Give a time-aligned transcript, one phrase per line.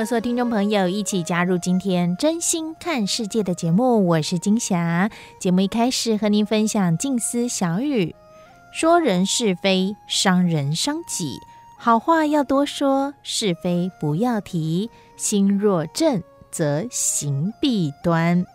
[0.00, 5.10] 们所有听众朋友一起加入今天真心看世界的节目，我是金霞。
[5.38, 8.14] 节目一开始和您分享静思小语。
[8.72, 11.36] 说人是非，伤人伤己。
[11.76, 14.88] 好话要多说，是非不要提。
[15.18, 18.46] 心若正，则行必端。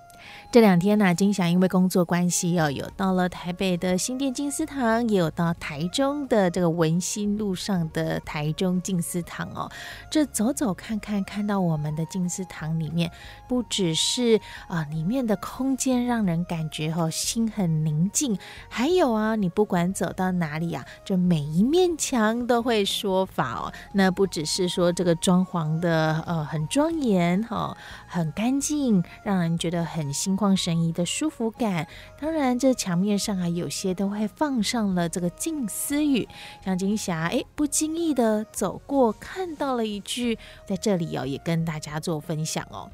[0.55, 9.69] 这两天呢、金霞因为工作关系哦，有到了台北的新店金丝堂，也有到台中的这个文心路上的台中金丝堂哦。
[10.09, 13.11] 这走走看看，看到我们的金丝堂里面，
[13.49, 14.39] 不只是
[14.69, 23.73] 啊、里面的空间让人感觉哦，心很宁静，还有啊，你不管走到哪里啊，这每一面墙都会说法哦。
[23.91, 31.87] 那不只是说这个装潢的呃很庄严哈、哦，很干净，让人觉得很心旷神怡的舒服感，
[32.19, 36.27] 当然这墙面上啊，有些都会放上了这个静思语，
[36.65, 42.91] 像金霞哎，不经意的走过，看到了一句，在这里哦，也跟大家做分享哦，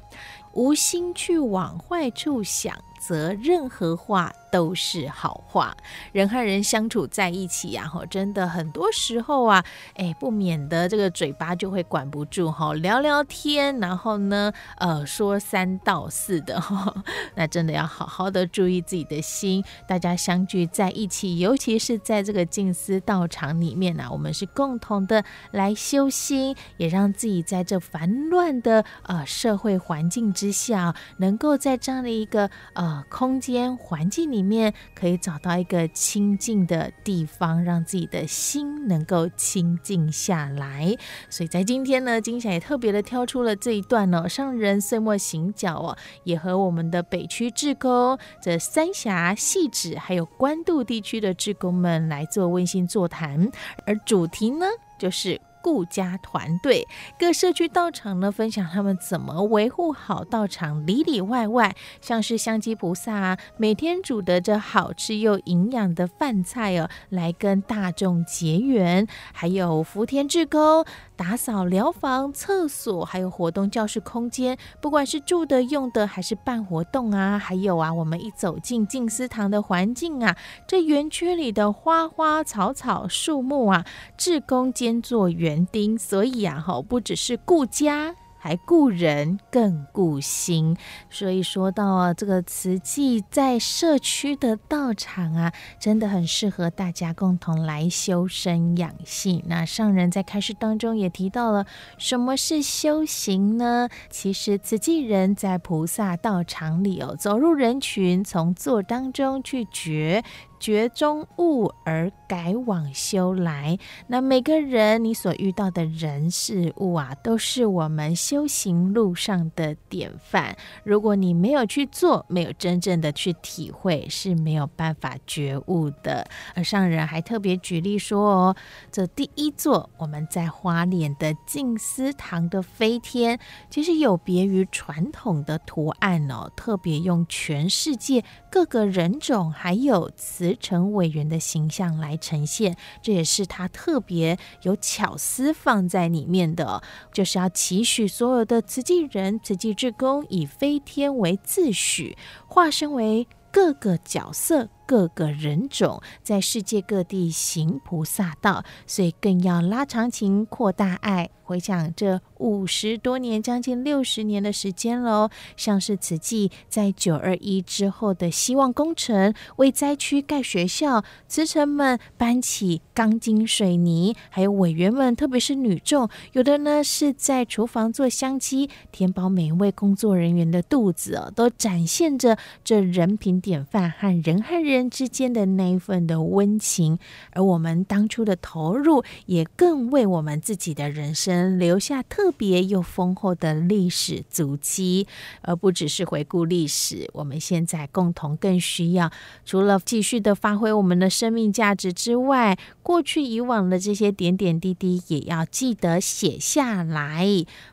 [0.52, 5.76] 无心去往坏处想，则任何话都是好话。
[6.12, 9.64] 人和人相处在一起呀，哈，真的很多时候啊，
[9.96, 16.94] 哎，不免的这个嘴巴就会管不住哈，聊聊天，然后呢，呃，说三道四的哈，
[17.34, 19.64] 那真的要好好的注意自己的心。
[19.88, 32.91] 大家相聚在一起，尤其是在这个静思道场里面呢，我们是共同的来修心，也让自己在这烦乱的呃社会环境之下，能够在这样的一个呃。
[33.08, 40.96] 空间环境里面可以找到一个清静的地方，让自己的心能够清静下来。
[41.30, 53.50] 所以在今天呢，金霞也特别的挑出了这一段哦，上人岁末行脚哦，也和我们的北区志工、这三峡、汐止还有关渡地区的志工们来做温馨座谈，
[53.86, 54.66] 而主题呢
[54.98, 55.40] 就是。
[55.62, 56.86] 顾家团队。
[57.18, 70.84] 各社区道场呢，分享他们怎么维护好道场里里外外，像是香积菩萨，每天煮的这好吃又营养的饭菜哦，来跟大众结缘；还有福田志工
[71.22, 85.64] 打扫疗房、厕所，还有活动教室空间，不管是住的、用的，还是办活动啊，还有啊，我们一走进静思堂的环境啊，这园区里的花花草草、树木啊，志工兼做园。
[85.70, 88.16] 丁，所以啊，吼，不只是顾家。
[88.42, 90.76] 还顾人更顾心，
[91.08, 99.44] 所以说到，这个慈济在社区的道场啊，真的很适合大家共同来修身养性。
[99.46, 101.64] 那上人在开示当中也提到了，
[101.98, 103.88] 什么是修行呢？
[104.10, 110.24] 其实慈济人在菩萨道场里哦，走入人群，从坐当中去觉。
[110.62, 120.56] 觉中悟而改往修来，那每个人你所遇到的人事物啊，都是我们修行路上的典范。
[120.84, 126.24] 如果你没有去做，没有真正的去体会，是没有办法觉悟的。
[126.54, 128.56] 而上人还特别举例说哦，
[128.92, 133.36] 这第一座我们在花莲的静思堂的飞天，
[133.68, 140.08] 其实有别于传统的图案哦，特别用全世界各个人种还有
[140.54, 146.82] 成委员的形象来呈现，这也是他特别有巧思放在里面的，
[147.12, 152.16] 就是要期许所有的慈济人、慈济志工以飞天为自诩，
[152.46, 161.30] 化身为各个角色、各个人种，在世界各地行菩萨道，所以更要拉长情，扩大爱。
[161.44, 186.98] 回想这五十多年，将近六十年的时间喽，像是慈济在九二一之后的希望工程，为灾区盖学校，慈诚们搬起钢筋水泥，还有委员们，特别是女众，有的呢是在厨房做香鸡，填饱每一位工作人员的肚子哦，都展现着这人品典范和人和人人之间的那一份的温情。
[187.32, 191.58] 而我们当初的投入，也更为我们自己的人生。
[191.58, 195.06] 留下特别又丰厚的历史足迹，
[195.42, 197.08] 而不只是回顾历史。
[197.12, 199.10] 我们现在共同更需要，
[199.44, 207.26] 除了继续的发挥我们的生命价值之外，过去以往的这些点点滴滴也要记得写下来。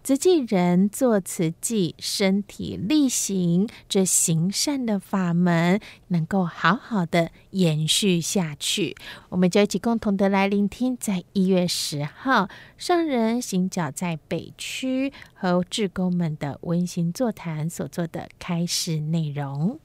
[0.04, 5.80] 慈济人做慈济，身体力行，这行善的法门
[6.10, 8.96] 能够好好好的延续下去。
[9.30, 12.50] 我们就一起共同的来聆听，在一月十号
[12.80, 19.80] 上人行脚在北区和志工们的温馨座谈所做的开始内容。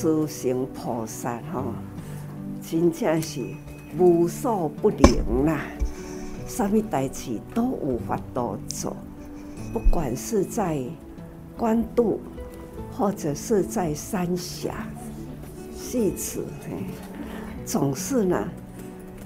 [0.00, 1.64] 诸行菩萨哈，
[2.62, 3.44] 真正是。
[3.98, 5.60] 无所不能啦，
[6.46, 8.94] 什么代志都无法多做。
[9.72, 10.82] 不管是在
[11.56, 12.20] 关渡，
[12.92, 14.86] 或者是在三峡、
[15.74, 16.44] 戏子，
[17.64, 18.46] 总是呢，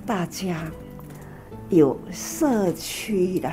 [0.07, 0.71] 大家
[1.69, 3.51] 有社区的，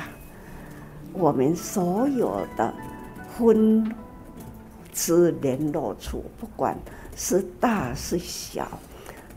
[1.14, 2.72] 我们所有的
[3.36, 3.92] 分
[4.94, 6.78] 支联络处，不管
[7.18, 8.80] 是大是小，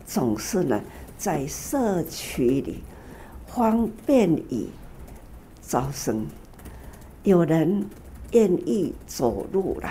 [0.07, 0.81] 总是呢。
[1.17, 2.83] 在社区里，
[3.47, 4.67] 方便于
[5.61, 6.25] 招生，
[7.25, 7.85] 有人
[8.33, 9.91] 愿意走路了，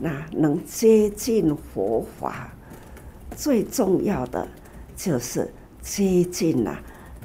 [0.00, 2.52] 那能接近佛法，
[3.36, 4.48] 最重要的
[4.96, 5.48] 就是
[5.80, 6.76] 接近了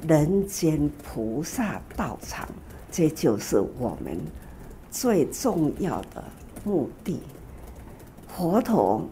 [0.06, 2.48] 人间菩萨道场，
[2.92, 4.16] 这就是我们
[4.92, 6.22] 最重要的
[6.62, 7.18] 目的。
[8.28, 9.04] 佛陀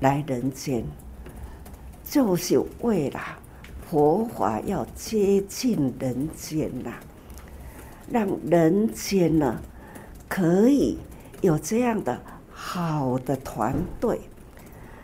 [0.00, 0.84] 来人间。
[2.04, 3.20] 就是为了
[3.90, 6.92] 佛法要接近人间呐，
[8.10, 9.60] 让人间呢
[10.28, 10.98] 可以
[11.40, 12.20] 有这样的
[12.52, 14.20] 好的团队，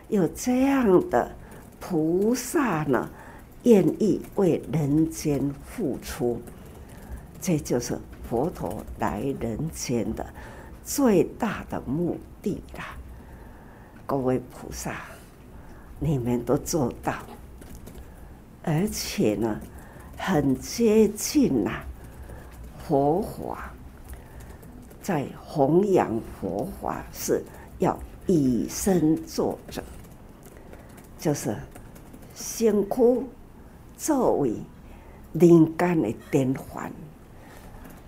[0.08, 1.34] 有这样的
[1.80, 3.10] 菩萨呢
[3.64, 6.40] 愿意为人间付出，
[7.40, 7.98] 这就是
[8.30, 10.24] 佛陀来人间的
[10.84, 12.96] 最大的目的啦，
[14.12, 14.94] 各位菩萨。
[15.98, 17.14] 你们都做到，
[18.62, 19.58] 而且呢，
[20.18, 21.84] 很接近呐、啊。
[22.86, 23.72] 佛法
[25.00, 27.42] 在弘扬佛法是
[27.78, 29.82] 要以身作则，
[31.18, 31.56] 就是
[32.34, 33.24] 辛苦
[33.96, 34.52] 作为
[35.32, 36.92] 人间的典范。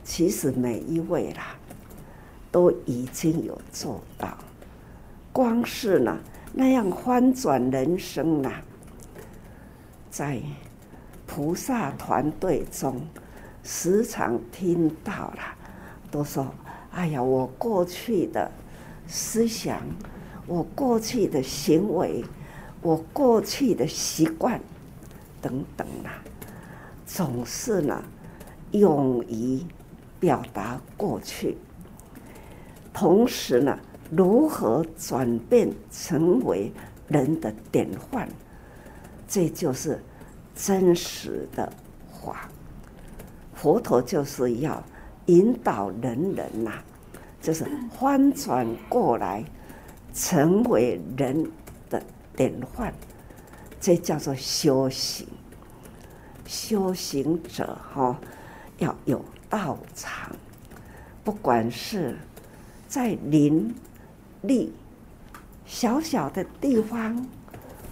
[0.04, 1.56] 其实每一位啦，
[2.52, 4.36] 都已经有做到，
[5.34, 6.16] 光是呢。
[6.56, 8.62] 那样翻转人生呐、啊，
[10.08, 10.40] 在
[11.26, 13.00] 菩萨团队中，
[13.64, 15.40] 时常听到了，
[16.12, 16.54] 都说
[16.94, 18.48] ：“哎呀，我过去的
[19.08, 19.80] 思想，
[20.46, 22.24] 我过去的行为，
[22.80, 24.60] 我过去的习惯，
[25.42, 26.22] 等等啦，
[27.04, 28.04] 总是呢，
[28.70, 29.60] 勇于
[30.20, 31.58] 表达过去，
[32.92, 33.76] 同时呢。”
[34.10, 36.72] 如何转变成为
[37.08, 38.28] 人的典范？
[39.26, 40.00] 这就是
[40.54, 41.72] 真实的
[42.10, 42.48] 话。
[43.54, 44.82] 佛陀就是要
[45.26, 46.84] 引导人人呐、啊，
[47.40, 47.66] 就是
[47.98, 49.42] 翻转过来，
[50.12, 51.50] 成为人
[51.88, 52.02] 的
[52.36, 52.92] 典范。
[53.80, 55.26] 这叫做修行。
[56.46, 58.18] 修行者哈，
[58.78, 60.36] 要有道场，
[61.24, 62.16] 不管是
[62.86, 63.74] 在林。
[64.46, 64.72] 力
[65.64, 67.26] 小小的地方，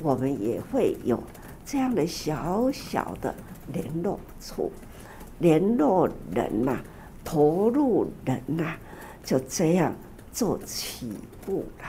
[0.00, 1.22] 我们也会有
[1.64, 3.34] 这样的小小的
[3.72, 4.70] 联络处，
[5.38, 6.84] 联络人呐、啊，
[7.24, 8.78] 投入人呐、啊，
[9.24, 9.94] 就这样
[10.32, 11.14] 做起
[11.46, 11.84] 步了。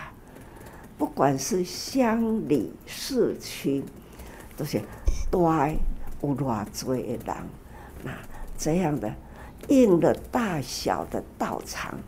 [0.98, 3.84] 不管是乡里市区，
[4.56, 4.82] 都是
[5.30, 5.70] 大
[6.22, 7.36] 有偌多的人，
[8.04, 8.12] 那
[8.58, 9.14] 这样的
[9.68, 12.00] 应了大小的道场，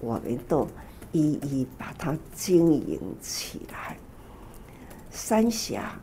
[0.00, 0.66] 我们都。
[1.12, 3.96] 一一把它经营起来。
[5.10, 6.00] 三峡，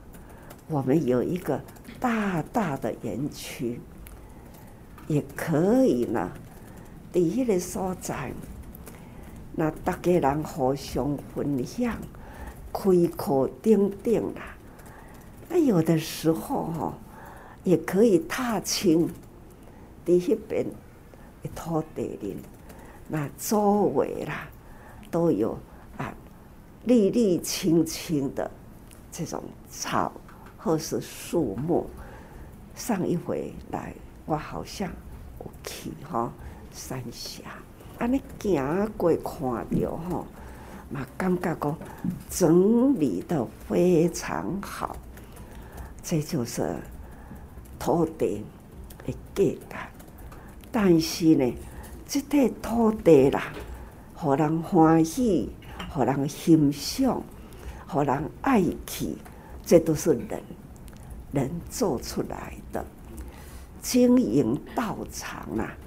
[0.67, 1.61] 我们有一个
[1.99, 3.79] 大大的园区，
[5.07, 6.31] 也可以呢。
[7.13, 8.31] 第一个所在，
[9.55, 11.97] 那大家人互相分享，
[12.73, 14.55] 开口顶顶啦。
[15.49, 16.97] 那有的时候哈，
[17.63, 19.07] 也可以踏青，
[20.05, 20.65] 在那边
[21.43, 22.35] 一土地里，
[23.07, 24.49] 那周围啦
[25.09, 25.57] 都有
[25.97, 26.13] 啊
[26.85, 28.49] 绿绿青青的
[29.11, 30.11] 这种草
[30.57, 31.85] 或是树木。
[32.75, 33.93] 上一回来，
[34.27, 34.87] 我好像
[35.39, 36.31] 有去哈
[36.71, 37.41] 三峡，
[37.97, 40.23] 安尼行过看到哈，
[40.91, 41.75] 嘛感觉讲
[42.29, 44.95] 整理得非常好。
[46.03, 46.75] 这就是
[47.79, 48.45] 土地
[49.05, 49.77] 的价值，
[50.71, 51.53] 但是呢，
[52.07, 53.51] 这块土地啦，
[54.19, 55.51] 互人欢喜，
[55.91, 57.21] 互人欣赏，
[57.87, 59.15] 互人爱去，
[59.63, 60.41] 这都是人
[61.31, 62.83] 人做出来的。
[63.79, 65.77] 经营道场啊，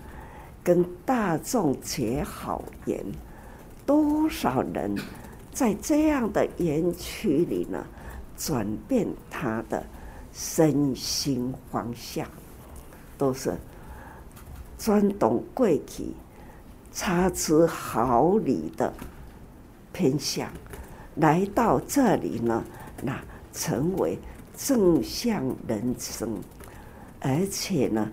[0.62, 3.04] 跟大众结好缘，
[3.84, 4.96] 多少人
[5.52, 7.84] 在这样的园区里呢，
[8.36, 9.84] 转变他的。
[10.32, 12.24] 身心方向
[13.18, 13.52] 都是
[14.78, 16.14] 钻懂过去、
[16.92, 18.92] 差之毫厘的
[19.92, 20.50] 偏向，
[21.16, 22.64] 来到这里呢，
[23.02, 23.20] 那
[23.52, 24.18] 成为
[24.56, 26.40] 正向人生，
[27.20, 28.10] 而且呢，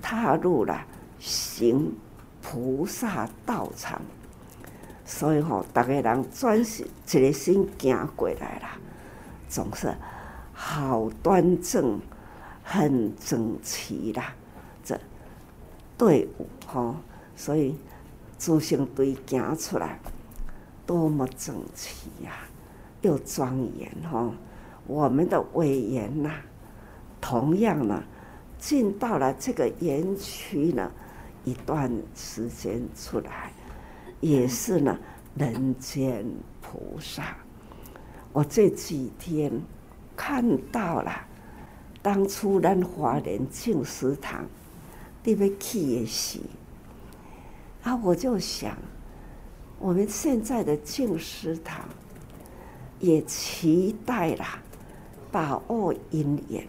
[0.00, 0.84] 踏入了
[1.18, 1.94] 行
[2.42, 4.00] 菩萨道场，
[5.04, 8.78] 所以吼、哦，大家人专心一个心行过来啦，
[9.48, 9.94] 总是。
[10.58, 12.00] 好端正，
[12.62, 14.34] 很整齐啦，
[14.82, 14.98] 这
[15.98, 16.96] 队伍哈，
[17.36, 17.78] 所以
[18.38, 19.98] 组成队行出来，
[20.86, 22.32] 多么整齐呀，
[23.02, 24.32] 又庄严哈。
[24.86, 26.30] 我们的委员呐，
[27.20, 28.02] 同样呢，
[28.58, 30.90] 进到了这个园区呢，
[31.44, 33.52] 一段时间出来，
[34.20, 34.98] 也是呢，
[35.34, 36.24] 人间
[36.60, 37.36] 菩萨。
[38.32, 39.52] 我这几天。
[40.18, 41.12] 看到了，
[42.00, 44.46] 当初咱华莲净思堂
[45.22, 46.40] 特别去的时，
[47.86, 48.76] 啊，我就想，
[49.78, 51.88] 我们现在的净思堂
[52.98, 54.58] 也期待啦，
[55.30, 56.66] 把握因缘，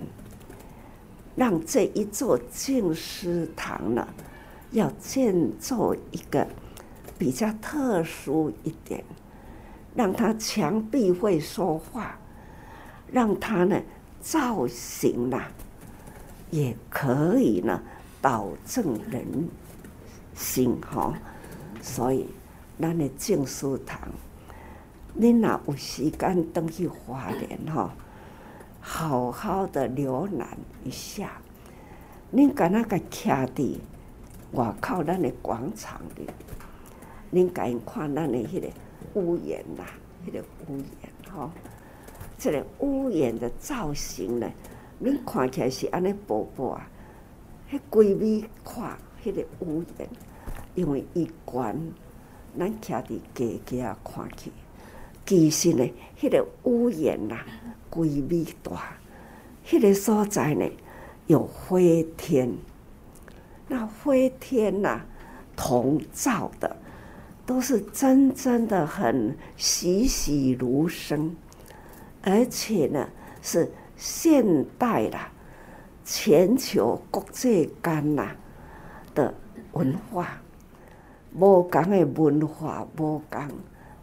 [1.35, 4.07] 让这一座净思堂呢，
[4.69, 6.47] 要建造一个
[7.17, 9.03] 比较特殊一点，
[9.95, 12.19] 让它墙壁会说话。
[13.09, 13.81] 让它呢
[14.21, 15.41] 造型呢，
[16.51, 17.81] 也可以呢
[18.21, 19.25] 保证人
[20.37, 21.13] 心哈。
[21.81, 22.27] 所以，
[22.79, 23.99] 咱的净思堂，
[25.13, 27.91] 你若有时间登去华联哈，
[28.79, 30.47] 好好的浏览
[30.83, 31.31] 一下。
[32.33, 33.77] 恁敢那个徛伫
[34.51, 36.27] 外口咱的广场里，
[37.29, 38.67] 你敢看咱的迄个
[39.13, 39.83] 屋檐呐，
[40.25, 41.49] 迄个屋檐哈。
[42.37, 44.51] 这个屋檐的造型呢，
[45.01, 46.87] 恁看起来是安尼薄薄啊，
[47.71, 50.09] 迄闺蜜看迄个屋檐，
[50.77, 51.75] 因为一关，
[52.55, 54.51] 咱徛伫家家看去，
[55.25, 55.91] 其实呢，
[56.21, 57.39] 迄个屋檐呐，
[57.89, 58.95] 闺蜜大，
[59.65, 60.69] 迄个所在呢，
[61.25, 62.55] 有飞天，
[63.67, 65.01] 那飞天呐，
[65.55, 66.75] 铜造的，
[67.43, 71.35] 都是真真的很栩栩如生。
[72.21, 73.09] 而且呢，
[73.41, 75.31] 是现代啦，
[76.05, 78.35] 全球国际间呐
[79.15, 79.33] 的
[79.71, 80.39] 文化，
[81.37, 83.47] 无共的文化，无共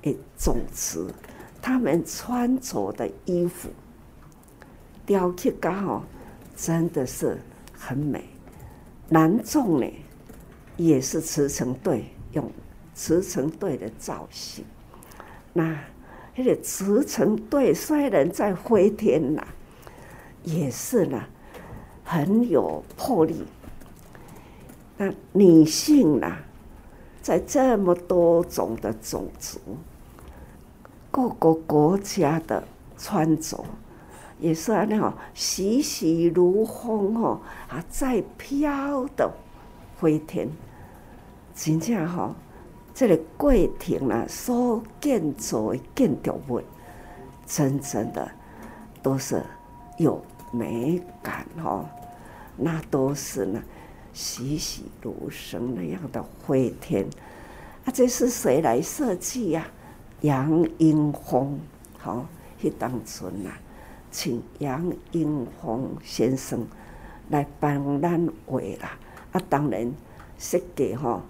[0.02, 1.12] 的种词，
[1.60, 3.68] 他们穿着的衣服，
[5.04, 6.04] 雕刻刚好
[6.56, 7.38] 真的是
[7.72, 8.24] 很美。
[9.08, 9.86] 男众呢，
[10.76, 12.50] 也是慈诚队用
[12.94, 14.64] 慈诚队的造型，
[15.52, 15.78] 那。
[16.36, 19.46] 那个慈诚队虽然在飞天呐，
[20.42, 21.22] 也是呢，
[22.02, 23.44] 很有魄力。
[24.96, 26.36] 那女性呐，
[27.24, 29.58] 在这么多种的种族、
[31.10, 32.62] 各个国家的
[32.98, 33.64] 穿着，
[34.38, 37.40] 也是那种栩栩如风哦，
[37.70, 39.32] 啊，在飘的
[39.98, 40.46] 飞天，
[41.54, 42.34] 真正哈。
[42.92, 46.60] 这个过程呢，所建造的建筑物，
[47.46, 48.30] 真正的
[49.02, 49.42] 都是
[49.96, 51.86] 有美感哦，
[52.54, 53.62] 那都是呢
[54.14, 57.04] 栩栩如生那样的飞天，
[57.84, 59.66] 啊，这是谁来设计呀？
[60.20, 61.58] 杨英风，
[61.98, 62.24] 好，
[62.58, 63.50] 去当村呐，
[64.10, 66.66] 请杨英风先生
[67.28, 68.96] 来帮咱画啦。
[69.32, 69.92] 啊，当然
[70.38, 71.20] 设计吼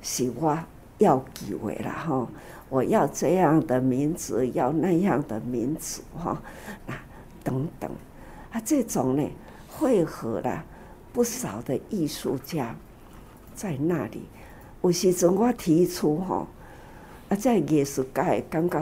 [0.00, 0.56] 是我
[0.98, 2.28] 要求的啦，吼，
[2.68, 6.40] 我要这样的名字，要那样的名字，哈，
[6.86, 7.04] 啊，
[7.42, 7.90] 等等，
[8.52, 9.28] 啊，这种呢，
[9.68, 10.64] 汇合了
[11.12, 12.74] 不少的艺术家
[13.54, 14.22] 在那里。
[14.82, 16.46] 有时阵我提出吼，
[17.28, 18.78] 啊，在艺术界感觉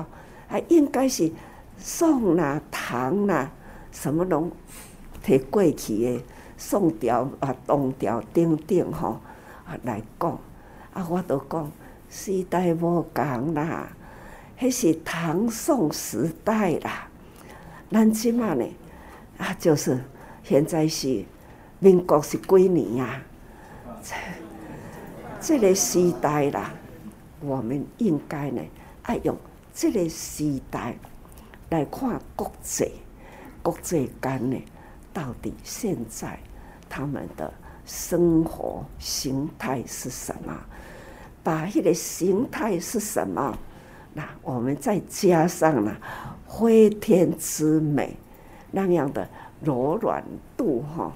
[0.49, 1.31] 啊，应该是
[1.77, 3.51] 宋啦、唐啦，
[3.91, 4.51] 什么拢
[5.23, 6.23] 提过去的
[6.57, 9.21] 宋朝啊、唐朝等等吼
[9.67, 10.39] 啊来讲，
[10.93, 11.71] 啊，我都讲
[12.09, 13.89] 时代无共啦，
[14.59, 17.09] 迄是唐宋时代啦。
[17.91, 18.65] 咱即满呢
[19.39, 19.99] 啊，就是
[20.45, 21.25] 现在是
[21.81, 23.23] 民国是几年呀？
[25.41, 26.73] 这个时代啦，
[27.41, 28.61] 我们应该呢，
[29.03, 29.37] 爱用
[29.73, 30.97] 这个时代
[31.71, 32.91] 来看国际，
[33.63, 34.61] 国际间呢，
[35.13, 36.39] 到底现在
[36.89, 37.53] 他们的
[37.87, 40.53] 生活形态是什么？
[41.45, 43.57] 把这个形态是什么？
[44.15, 45.97] 那我们再加上呢，
[46.49, 48.17] 飞天之美
[48.73, 49.29] 那样的
[49.63, 50.25] 柔软
[50.57, 51.13] 度哈，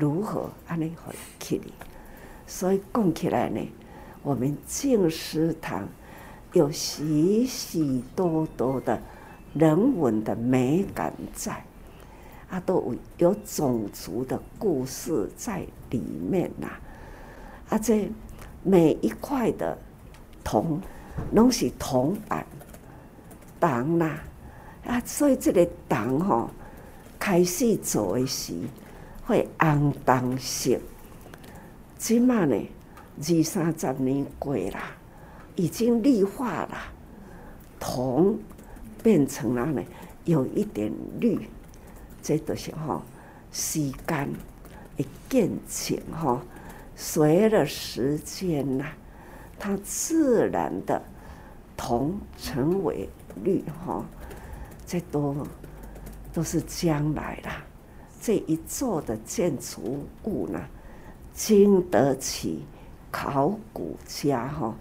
[0.00, 1.72] 如何安尼会去哩？
[2.46, 3.60] 所以讲起来呢，
[4.22, 5.86] 我们静思堂
[6.52, 9.00] 有许许多多的
[9.54, 11.62] 人文的美感在，
[12.48, 16.68] 啊，都有种族的故事在里面呐，
[17.68, 18.10] 啊，这
[18.64, 19.78] 每一块的
[20.42, 20.80] 铜
[21.32, 22.44] 拢是铜板，
[23.60, 24.18] 铜啦，
[24.86, 26.50] 啊，所以这个铜吼
[27.18, 28.54] 开始做的时
[29.30, 30.76] 会红铜色。
[31.96, 32.56] 起码呢，
[33.16, 34.90] 二三十年过啦，
[35.54, 36.76] 已经绿化了，
[37.78, 38.36] 铜
[39.04, 39.80] 变成了呢，
[40.24, 41.48] 有一点绿，
[42.20, 43.00] 这都是哈
[43.52, 44.28] 时间
[44.96, 46.42] 的变迁哈，
[46.96, 48.84] 随着时间呐，
[49.60, 51.00] 它自然的
[51.76, 53.08] 铜成为
[53.44, 54.04] 绿哈，
[54.84, 55.46] 这都
[56.32, 57.64] 都是将来啦，
[58.20, 60.60] 这一座的建筑物呢。
[61.32, 62.64] 经得起
[63.10, 64.74] 考古家哈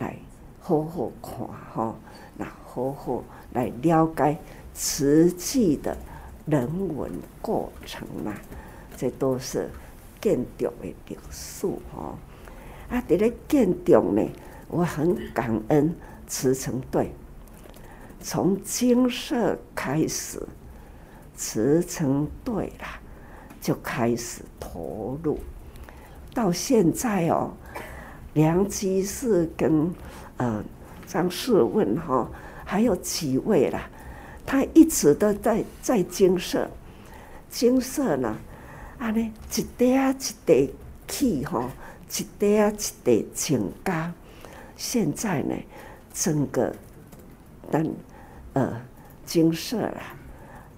[0.00, 0.16] 来
[0.58, 1.94] 好好看哈，
[2.36, 3.22] 那好好
[3.52, 4.36] 来了解
[4.74, 5.96] 实际的
[6.46, 8.34] 人文过程嘛，
[8.96, 9.70] 这都是
[10.20, 12.18] 建筑的历史哈。
[12.88, 14.26] 啊，这个建筑呢，
[14.66, 15.94] 我很感恩
[16.26, 17.12] 慈诚队，
[18.20, 20.42] 从经社开始，
[21.34, 23.00] 慈诚队啦
[23.60, 25.38] 就开始投入。
[26.32, 27.52] 到现在哦，
[28.32, 29.92] 梁居士跟
[30.36, 30.64] 呃
[31.06, 32.28] 张世问哈，
[32.64, 33.88] 还有几位啦，
[34.44, 36.68] 他一直都在在金色
[37.48, 38.36] 金色呢，
[38.98, 40.72] 啊呢一代一代
[41.06, 41.70] 去哈，
[42.10, 42.72] 一代一
[43.04, 44.12] 代增加，
[44.76, 45.54] 现在呢，
[46.12, 46.74] 整个
[47.70, 47.86] 但
[48.54, 48.80] 呃
[49.24, 50.16] 经社啦，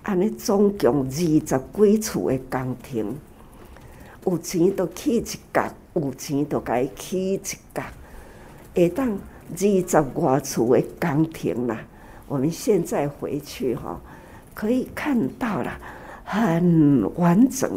[0.06, 3.16] 安尼总共二十几处的工程。
[4.24, 5.20] 有钱就起一
[5.52, 7.82] 角，有钱就该起一角。
[8.72, 9.18] 下当
[9.50, 11.84] 二十外处的工程啦，
[12.28, 14.00] 我们现在回去哈，
[14.54, 15.76] 可以看到了
[16.22, 17.68] 很完整。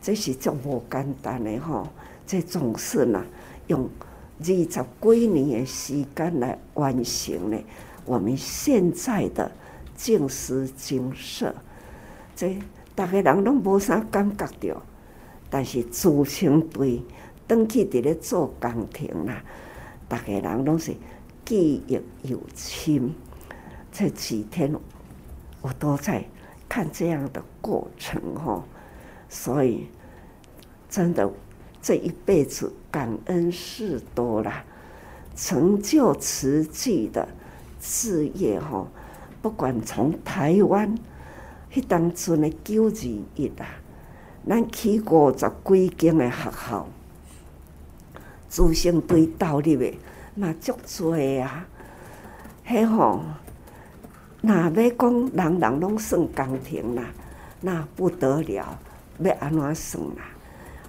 [0.00, 1.88] 这是就无简单的哈，
[2.26, 3.24] 这总是呢
[3.68, 3.88] 用
[4.40, 7.56] 二十几年的时间来完成呢。
[8.04, 9.48] 我们现在的
[10.02, 11.54] 静思精舍，
[12.34, 12.58] 这
[12.92, 14.82] 大家人拢无啥感觉着。
[15.48, 17.00] 但是组成队
[17.46, 19.44] 登记伫咧做工程啦，
[20.08, 20.92] 大家人拢是
[21.44, 23.14] 记忆犹新。
[23.92, 24.74] 这几天
[25.60, 26.24] 我都在
[26.68, 28.64] 看这样的过程吼，
[29.28, 29.86] 所以
[30.88, 31.30] 真的
[31.80, 34.64] 这一辈子感恩事多啦，
[35.36, 37.28] 成就慈济的
[37.80, 38.88] 事业吼，
[39.42, 40.94] 不管从台湾
[41.70, 42.90] 迄当阵的九二
[43.34, 43.66] 一啊。
[44.44, 46.88] 咱去五十几间的学校，
[48.50, 49.94] 师生对投入的
[50.34, 51.64] 嘛足多啊！
[52.66, 53.20] 迄吼，
[54.40, 57.04] 若要讲人人拢算工程啦，
[57.60, 58.78] 那不得了，
[59.20, 60.24] 要安怎算啦？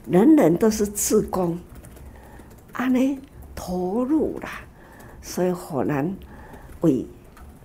[0.07, 1.59] 人人都是志工，
[2.71, 3.19] 安尼
[3.53, 4.49] 投入啦，
[5.21, 6.11] 所以互咱
[6.81, 7.05] 为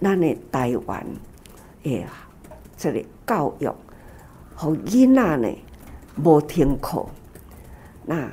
[0.01, 1.07] 咱的台湾
[1.85, 2.07] 诶，
[2.77, 3.73] 这个教育，
[4.57, 5.57] 互囡仔呢。
[6.21, 7.07] 无停课，
[8.05, 8.29] 那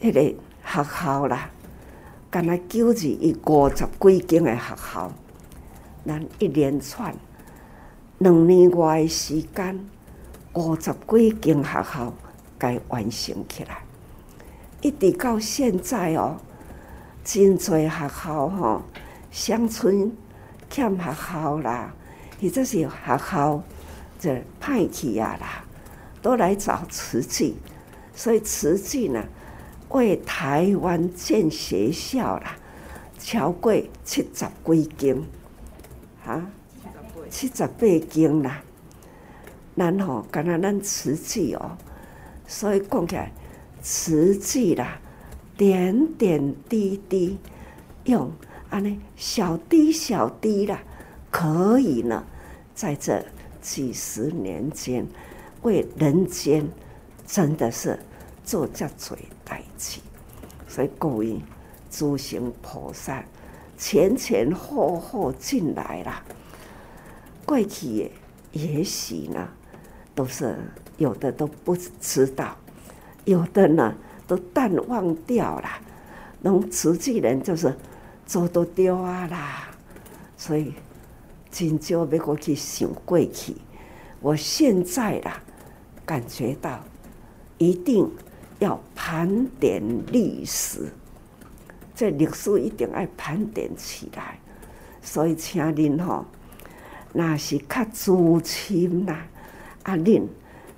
[0.00, 1.50] 迄个学校啦，
[2.30, 5.12] 干那九字伊五十几间的学校，
[6.06, 7.12] 咱一连串
[8.18, 9.84] 两年外的时间，
[10.52, 12.14] 五十几间学校
[12.56, 13.82] 该完成起来，
[14.82, 16.36] 一直到现在哦，
[17.24, 18.82] 真侪学校吼，
[19.32, 20.12] 乡村
[20.72, 21.94] 欠学校啦，
[22.40, 23.62] 或者是学校
[24.18, 25.64] 就歹去啊啦，
[26.22, 27.54] 都来找慈济，
[28.14, 29.22] 所以慈济呢。
[29.90, 32.56] 为台湾建学校啦，
[33.18, 35.22] 超过七十几间，
[36.24, 36.46] 啊，
[37.28, 38.62] 七十八间啦。
[39.74, 41.76] 然后，敢若咱慈济哦，
[42.46, 43.30] 所以讲起来，
[43.82, 44.98] 慈济啦，
[45.58, 47.38] 点点滴滴
[48.04, 48.32] 用
[48.72, 50.82] 安尼小滴小滴啦，
[51.30, 52.24] 可以呢，
[52.74, 53.22] 在这
[53.60, 55.06] 几十年间，
[55.60, 56.66] 为人间
[57.26, 57.98] 真的是
[58.42, 59.16] 做这最。
[59.44, 60.00] 代志，
[60.66, 61.42] 所以故意
[61.90, 63.22] 诸行菩萨
[63.76, 66.22] 前前后后进来了，
[67.44, 68.10] 过去也
[68.52, 69.46] 也许呢，
[70.14, 70.56] 都是
[70.96, 72.56] 有的都不知道，
[73.26, 73.94] 有的呢
[74.26, 75.68] 都淡忘掉了，
[76.40, 77.76] 能慈济人就是
[78.32, 79.68] 做都对啊啦，
[80.38, 80.72] 所以
[81.50, 83.54] 真少要过去想过去，
[84.20, 85.42] 我现在啦
[86.06, 86.80] 感觉到
[87.58, 88.10] 一定。
[88.58, 90.92] 要盘点历史，
[91.96, 94.38] 这历史一定要盘点起来。
[95.02, 96.24] 所以，请您吼，
[97.12, 98.12] 那是较资
[98.44, 99.26] 深啦，
[99.82, 100.28] 啊，您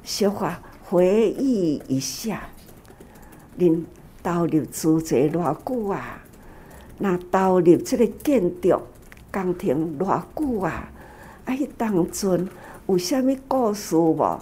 [0.02, 0.50] 小可
[0.82, 2.48] 回忆一下，
[3.56, 3.84] 您
[4.22, 6.23] 投入资济偌久啊？
[6.98, 8.80] 那投入这个建筑
[9.33, 10.90] 工程偌久啊？
[11.44, 12.48] 啊，迄当中
[12.87, 14.40] 有啥物故事无？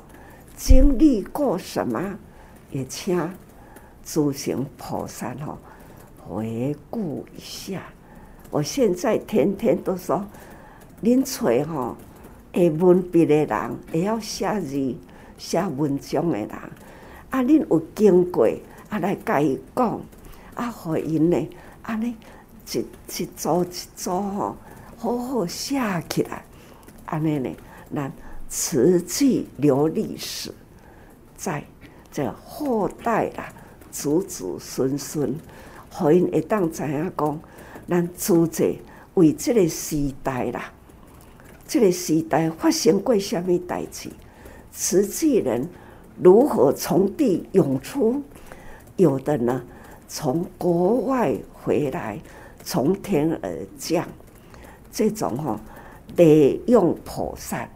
[0.54, 2.18] 经历过什么？
[2.70, 3.30] 也请
[4.04, 5.58] 诸行菩萨吼
[6.18, 7.82] 回顾一下。
[8.50, 10.24] 我现在天天都说，
[11.02, 11.96] 恁找吼
[12.52, 14.96] 会文笔的人，会晓写字、
[15.36, 16.50] 写文章的人，
[17.30, 18.46] 啊，恁有经过，
[18.88, 20.00] 啊来甲伊讲，
[20.54, 21.48] 啊，互因呢，
[21.82, 22.14] 安尼
[22.72, 22.86] 一
[23.22, 24.56] 一组一组吼，
[24.96, 26.44] 好好写起来，
[27.06, 27.50] 安尼呢，
[27.94, 28.12] 咱
[28.48, 30.52] 瓷器留历史
[31.36, 31.64] 在。
[32.14, 33.50] 这后代啦，
[33.90, 35.34] 子子孙孙，
[35.90, 37.40] 互因会当知影讲，
[37.88, 38.70] 咱祖者
[39.14, 40.70] 为这个时代啦，
[41.66, 44.10] 这个时代发生过什么代志？
[44.70, 45.70] 瓷器人
[46.22, 48.22] 如何从地涌出？
[48.96, 49.64] 有的呢，
[50.06, 52.20] 从国外回来，
[52.62, 54.06] 从天而降，
[54.90, 55.60] 这种吼，
[56.16, 57.68] 利用菩萨，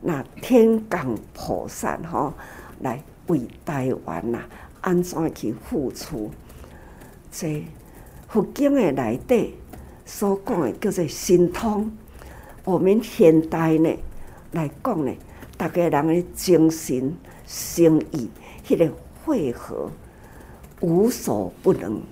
[0.00, 2.34] 那天降菩萨吼
[2.80, 3.02] 来。
[3.28, 4.40] 为台湾呐，
[4.80, 6.28] 安怎去付出？
[7.30, 7.64] 这
[8.26, 9.54] 佛经的内底
[10.04, 11.90] 所讲的叫做神通。
[12.64, 13.96] 我们现代呢
[14.50, 15.12] 来讲呢，
[15.56, 18.28] 大家人的精神、心意，
[18.66, 18.92] 迄个
[19.24, 19.88] 汇合，
[20.80, 22.02] 无所不能，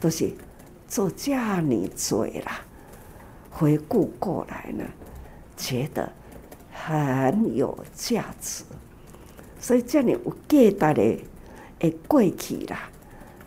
[0.00, 0.32] 都是
[0.88, 2.60] 做这么多啦。
[3.50, 4.84] 回顾过来呢，
[5.56, 6.12] 觉得
[6.70, 8.64] 很有价值。
[9.58, 11.18] 所以这里有价值的
[11.80, 12.90] 会过去啦，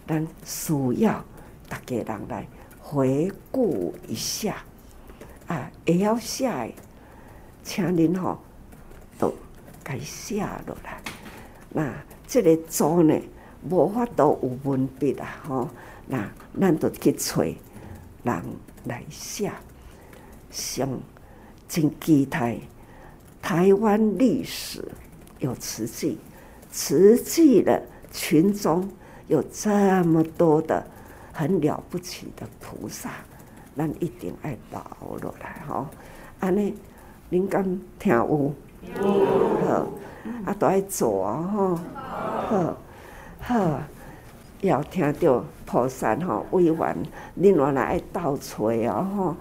[0.07, 1.23] 咱需要
[1.67, 2.47] 大家人来
[2.81, 4.55] 回顾一下
[5.45, 6.73] 啊，会晓写的，
[7.63, 8.39] 请恁吼
[9.19, 9.33] 都
[9.83, 10.99] 该写落来。
[11.69, 11.93] 那
[12.27, 13.15] 这个组呢，
[13.69, 15.69] 无法度有文笔啦，吼，
[16.11, 16.27] 那
[16.59, 18.43] 咱就去找人
[18.85, 19.51] 来写，
[20.49, 20.89] 像
[21.67, 22.57] 真期待
[23.41, 24.83] 台湾历史。
[25.37, 26.17] 有慈济，
[26.69, 28.89] 慈济的群中
[29.27, 30.85] 有这么多的
[31.31, 33.11] 很了不起的菩萨，
[33.77, 35.87] 咱一定爱留落来吼。
[36.41, 36.75] 安尼，
[37.31, 37.63] 恁敢
[37.97, 38.53] 听有？
[39.65, 39.87] 好，
[40.45, 41.79] 啊都爱做啊吼。
[42.49, 42.77] 好，
[43.39, 43.81] 好，
[44.61, 46.97] 要听到菩萨吼委员，
[47.39, 49.35] 恁原来爱倒吹啊吼。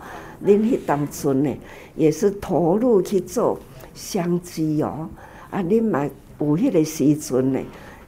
[0.44, 1.56] 恁迄当阵呢，
[1.96, 3.58] 也是投入去做
[3.94, 5.08] 香积哦。
[5.50, 5.60] 啊！
[5.62, 7.60] 恁嘛有迄个时阵呢，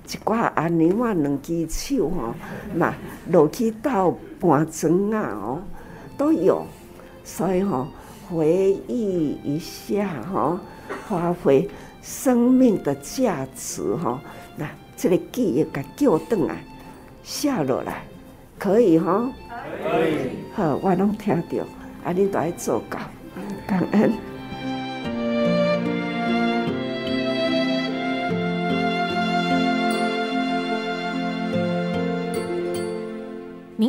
[0.06, 2.34] 一寡安尼我两只手吼，
[2.76, 2.94] 嘛
[3.30, 5.62] 落去倒搬砖啊哦，
[6.16, 6.64] 都有。
[7.24, 7.88] 所以吼，
[8.28, 10.60] 回忆一下吼，
[11.08, 11.68] 发挥
[12.02, 14.20] 生命的价值吼。
[14.56, 16.62] 那这个记忆甲叫转来，
[17.30, 18.02] 写落来，
[18.58, 19.28] 可以吼？
[19.84, 20.30] 可以。
[20.52, 21.64] 好，我拢听到，
[22.04, 22.98] 啊，你都爱做到，
[23.68, 24.12] 感恩。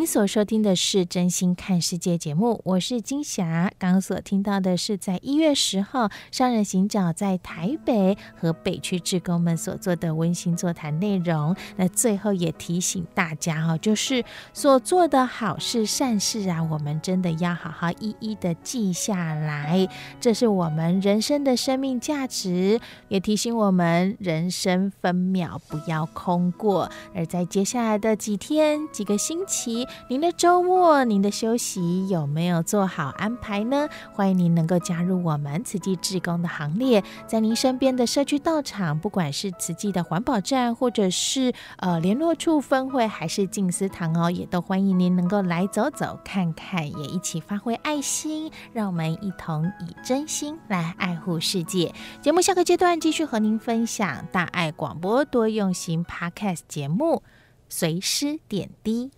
[0.01, 3.71] 您所收听的是《真心看世界》节目，我是金霞。
[3.77, 11.55] 刚刚所听到的是在一月十号，商人行脚在台北和北区志工们所做的温馨座谈内容。
[11.75, 19.87] 那最后也提醒大家哈，就是所做的好事善事啊，我们真的要好好一一的记下来，
[20.19, 26.89] 这是我们人生的生命价值，也提醒我们人生分秒不要空过。
[27.13, 33.87] 而在接下来的几天、几个星期，您的周末、您的休息有没有做好安排呢？
[34.13, 51.93] 欢迎您能够加入我们慈济志工的行列，在您身边的社区道场，不管是慈济的环保站，或者是呃联络处分会，还是静思堂哦，也都欢迎您能够来走走看看，也一起发挥爱心，让我们一同以真心来爱护世界。
[52.21, 57.23] 节目下个阶段继续和您分享大爱广播多用心 Podcast 节目，
[57.69, 59.11] 随时点滴。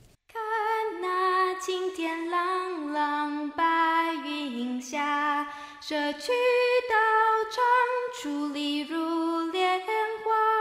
[1.65, 3.63] 青天朗朗，白
[4.26, 5.47] 云下，
[5.80, 6.34] 社区
[6.89, 6.95] 道
[7.49, 7.63] 场
[8.21, 9.80] 矗立如莲
[10.26, 10.52] 花，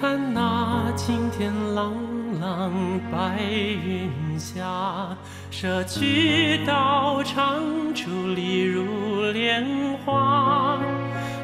[0.00, 1.92] 看那青天朗
[2.40, 2.72] 朗，
[3.12, 5.14] 白云下，
[5.50, 7.60] 社区道场
[7.94, 9.62] 矗立如莲
[10.02, 10.78] 花。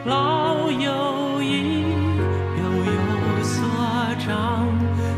[0.06, 1.82] 老友义，
[2.56, 3.62] 悠悠所
[4.20, 4.66] 长，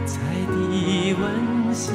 [0.05, 0.17] 在
[0.53, 1.95] 地温馨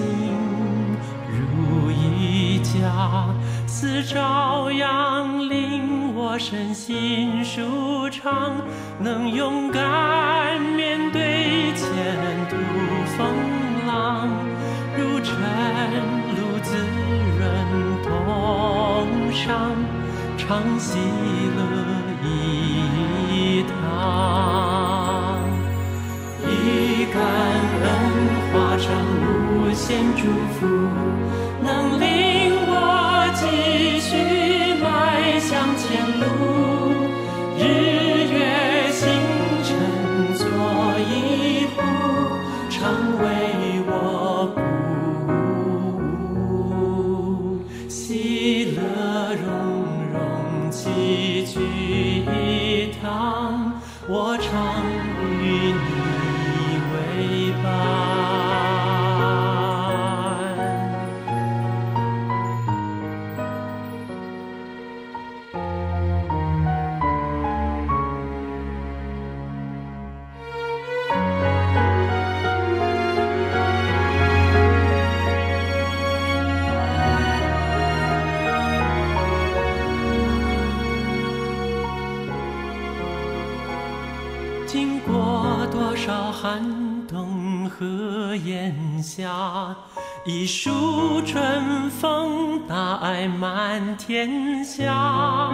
[1.27, 3.27] 如一家。
[3.67, 8.53] 似朝阳，令我身心舒畅，
[8.97, 11.12] 能勇敢面对。
[13.17, 13.21] 风
[13.85, 14.27] 浪
[14.97, 15.33] 如晨
[16.35, 16.75] 露滋
[17.37, 17.41] 润
[18.03, 18.07] 同
[19.31, 19.41] 裳，
[20.37, 20.41] 常
[20.79, 20.97] 喜
[21.55, 21.59] 乐
[22.23, 23.71] 一堂。
[26.45, 26.49] 以
[27.13, 27.15] 感
[27.83, 27.85] 恩
[28.51, 28.85] 化成
[29.47, 29.81] 无限
[30.15, 30.21] 祝
[30.59, 30.61] 福，
[31.61, 31.99] 能
[87.83, 89.75] 冬和炎夏，
[90.23, 95.51] 一树春风，大爱满天下。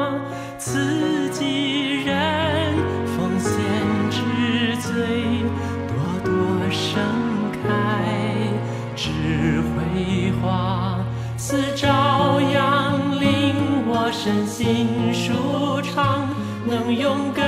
[0.60, 2.76] 慈济人
[3.18, 3.52] 奉献
[4.12, 4.20] 之
[4.78, 5.42] 最，
[5.88, 6.32] 朵朵
[6.70, 7.02] 盛
[7.64, 7.68] 开
[8.96, 9.10] 智
[9.74, 11.00] 慧花。
[11.36, 13.56] 似朝阳，令
[13.88, 16.30] 我身心舒畅，
[16.68, 17.48] 能勇敢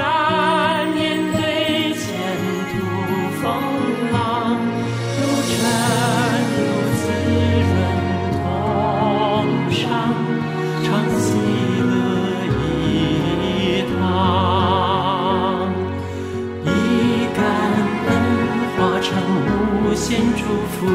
[20.12, 20.86] 心祝福，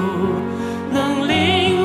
[0.93, 1.76] 能令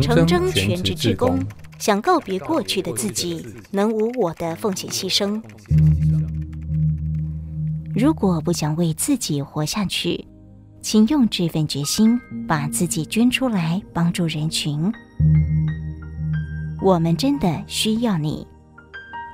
[0.00, 1.38] 诚征全职志工，
[1.78, 5.42] 想告别过去的自己，能无我的奉献牺牲。
[7.94, 10.26] 如果不想为自己活下去，
[10.80, 14.90] 请用这份决心把自己捐出来，帮助人群。
[16.80, 18.46] 我们真的需要你。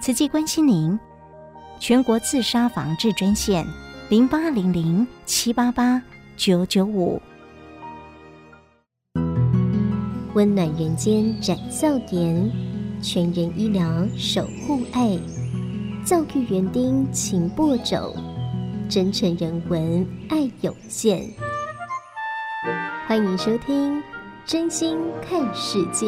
[0.03, 0.99] 慈济关心您，
[1.79, 3.67] 全国自杀防治专线
[4.09, 6.03] 零八零零七八八
[6.37, 7.21] 九九五。
[10.35, 12.51] 温暖人间展笑颜，
[13.03, 15.19] 全人医疗守护爱，
[16.05, 18.15] 教育园丁勤播种，
[18.91, 21.27] 真诚人文爱有限。
[23.07, 23.99] 欢迎收听
[24.45, 26.07] 《真心看世界》。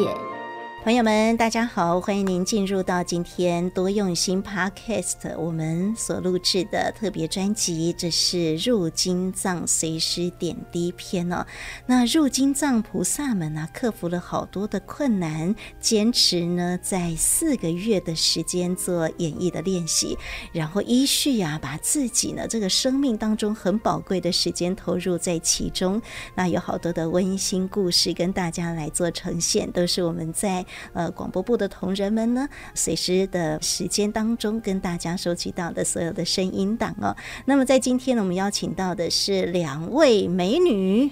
[0.83, 2.01] 朋友们，大家好！
[2.01, 11.45] 欢迎您进入到今天多用心 Podcast 我们所录制的特别专辑，这是入经藏随师点滴篇哦。
[11.85, 20.17] 那入经藏菩萨们呢、啊，克服了好多的困难，坚持呢在四个月的时间做演绎的练习，
[20.51, 26.01] 然后依序呀、啊，把自己呢这个生命当中很宝贵的时间投入在其中。
[26.33, 30.65] 那有好多的温馨故事跟大家来做呈现，都是我们在。
[30.93, 37.15] 呃，广播部的同仁们呢，随时的时间当中跟大家收集到的所有的声音档哦。
[37.45, 41.11] 那么在今天呢，我们邀请到的是两位美女，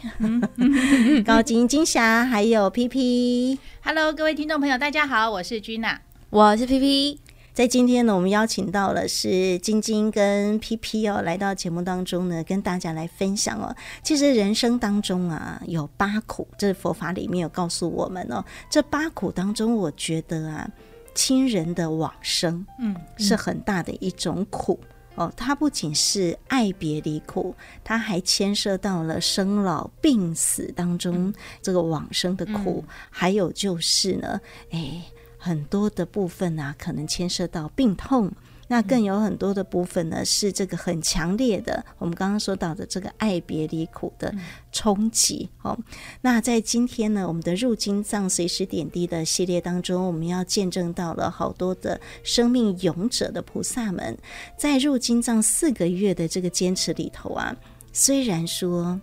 [1.25, 3.59] 高金金霞还有 P P。
[3.81, 5.97] Hello，各位听众朋友，大家好，我是 Gina，
[6.29, 7.28] 我是 P P。
[7.59, 13.75] 在今天呢，我们邀请到了是晶晶跟 PP 哦，来到节目当中呢，跟大家来分享哦。
[14.01, 18.41] 其实人生当中啊，有八苦，这是佛法里面有告诉我们哦。
[18.69, 20.69] 这八苦当中，我觉得啊，
[21.13, 24.79] 亲人的往生，嗯，是很大的一种苦
[25.15, 25.29] 哦。
[25.35, 34.39] 它不仅是爱别离苦，它还牵涉到了生老病死当中这个往生的苦，还有就是呢，
[34.71, 35.03] 哎。
[35.39, 38.31] 很多的部分啊，可能牵涉到病痛，
[38.67, 41.83] 那更有很多的部分呢，是这个很强烈的。
[41.97, 44.31] 我们刚刚说到的这个爱别离苦的
[44.71, 45.49] 冲击。
[45.63, 45.75] 哦，
[46.21, 54.15] 那在今天呢，我们的入金藏随时点滴的系列当中，我们要见证到了好多的生命勇者的菩萨们，
[54.57, 57.55] 在入金藏四个月的这个坚持里头啊，
[57.91, 58.99] 虽然说，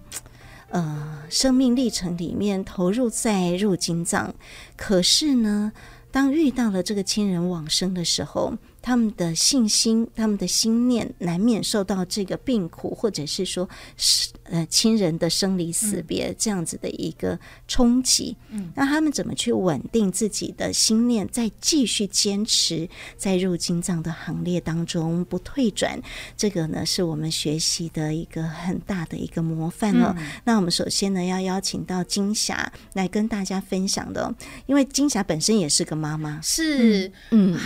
[0.68, 4.34] 呃，生命历程里面投入在入金藏，
[4.76, 5.72] 可是呢，
[6.16, 8.54] 当遇到了这个亲人往生的时候，
[8.86, 18.36] 他们的信心、他们的心念难免受到这个病苦，或者是说是呃亲人的生离死别这样子的一个冲击。
[18.50, 26.00] 嗯，那他们怎么去稳定自己的心念，再继续坚持在入金藏的行列当中不退转？
[26.36, 30.14] 这个呢，是我们学习的一个很大的一个模范哦。
[30.16, 34.32] 嗯、那我们首先呢，要邀请到金霞来跟大家分享的，
[34.66, 37.52] 因为金霞本身也是个妈妈，是嗯。
[37.52, 37.60] 嗯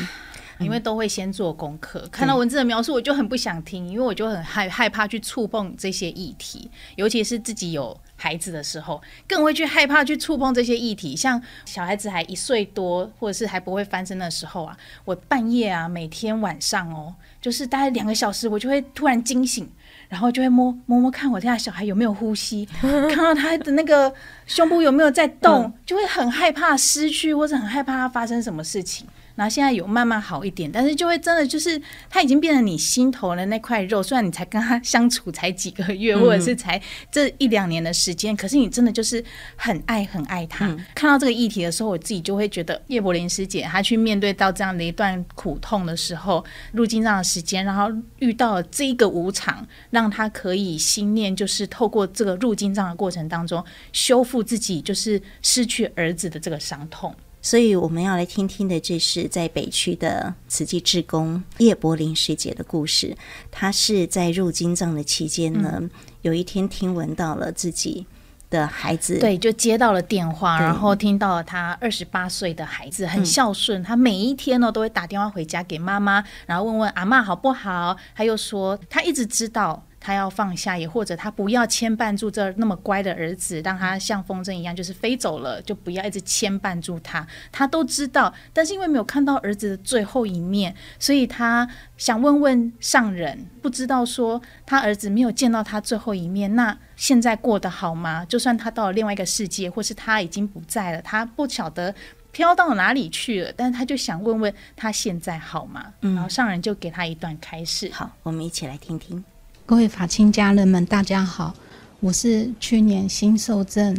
[0.61, 11.17] 因为都会先做功课，嗯、看到文字的描述我就很不想听，因为我就很害害怕去触碰这些议题，尤其是自己有孩子的时候，更会去害怕去触碰这些议题。
[11.17, 19.69] 像小孩子还一岁多，或者是还不会翻身的时候啊，我半夜啊，每天晚上哦，就是大概两个小时，我就会突然惊醒，
[20.09, 24.13] 然后就会摸摸摸看我家小孩有没有呼吸， 看到他的那个
[24.47, 29.07] 胸部有没有在动，就会很害怕失去，或者很害怕他发生什么事情。
[29.41, 34.03] 然后现在有慢慢好一点，但是就会真的就是他已经变成你心头的那块肉。
[34.03, 36.79] 虽然你才跟他相处才几个月，或者是才
[37.11, 39.25] 这一两年的时间，可是你真的就是
[39.57, 40.69] 很爱很爱他。
[40.95, 57.15] 看到这个议题的时候，我自己就会觉得叶柏林师姐她去面对到这样的一段苦痛的时候，入境这样的时间，然后遇到了这个无常，让他可以心念就是透过这个入境这样的过程当中修复自己，就是失去儿子的这个伤痛。
[57.43, 63.17] 所以我们要来听听的，这是在北区的慈济志工叶柏林师姐的故事。
[63.51, 65.91] 她是在入金藏的期间呢，嗯、
[66.23, 68.07] 有一天听闻到了自己
[68.51, 79.83] 的孩子，对，就接到了电话，然后听到了他二十八岁的孩子很孝顺，嗯、他每一天呢都会打电话回家给妈妈，然后问问阿嬷好不好，他又说他一直知道。
[80.01, 87.27] 他要放下，也或者他不要牵绊住这那么乖的儿子，让他像风筝一样就是飞走了，就不要一直牵绊住他。
[87.53, 98.25] 他都知道，但是因为没有看到儿子的最后一面，所以他想问问上人，不知道说他儿子没有见到他最后一面，那现在过得好吗？
[98.25, 101.95] 就算他到了另外一个世界，或是他已经不在了，他不晓得
[102.33, 105.93] 飘到哪里去了，但是他就想问问他现在好吗？
[106.01, 107.91] 嗯，然后上人就给他一段开示。
[107.93, 109.23] 好，我们一起来听听。
[109.71, 111.55] 各位法亲家人们，大家好，
[112.01, 113.97] 我是去年新受赠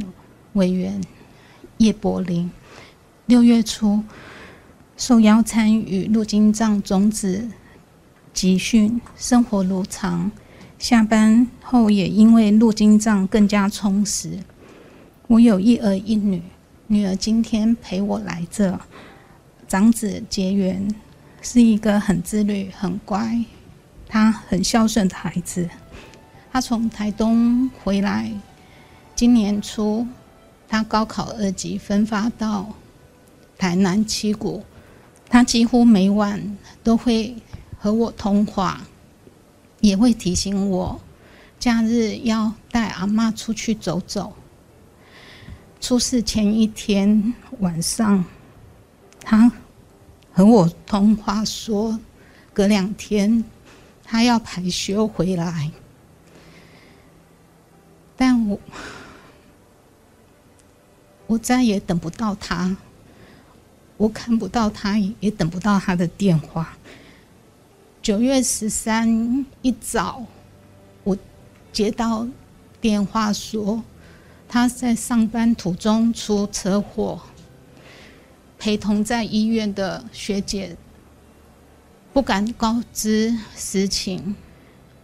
[0.52, 1.02] 委员
[1.78, 2.52] 叶柏林。
[3.28, 4.04] 六月初
[4.98, 7.48] 受邀参与入经藏种子
[8.34, 10.30] 集训，生活如常。
[10.78, 14.40] 下班后也因为入经藏更加充实。
[15.28, 16.42] 我有一儿一女，
[16.88, 18.78] 女儿今天陪我来这。
[19.70, 20.94] 长子结缘
[21.42, 23.46] 是一个很自律、很乖，
[24.12, 25.70] 他很孝顺的孩子。
[26.52, 28.30] 他从台东回来，
[29.16, 30.06] 今年初，
[30.68, 32.76] 他高考二级分发到
[33.58, 34.62] 台南七股，
[35.30, 37.34] 他几乎每晚都会
[37.80, 38.82] 和我通话，
[39.80, 41.00] 也会提醒我
[41.58, 44.34] 假日要带阿嬷出去走走。
[45.80, 48.26] 出事前一天晚上，
[49.22, 49.50] 他
[50.34, 51.98] 和我通话说，
[52.52, 53.42] 隔两天
[54.12, 55.72] 他要排休回来。
[58.18, 58.60] 但我
[61.28, 62.76] 我再也等不到他，
[63.96, 66.78] 我看不到他，也等不到他的电话。
[68.02, 70.26] 九月十三一早，
[71.06, 71.18] 我
[71.72, 72.28] 接到
[72.82, 73.82] 电话说
[74.50, 77.22] 他在上班途中出车祸，
[78.60, 80.76] 陪同在医院的学姐
[82.14, 84.36] 不敢告知实情，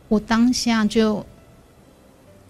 [0.08, 1.26] 我当下就。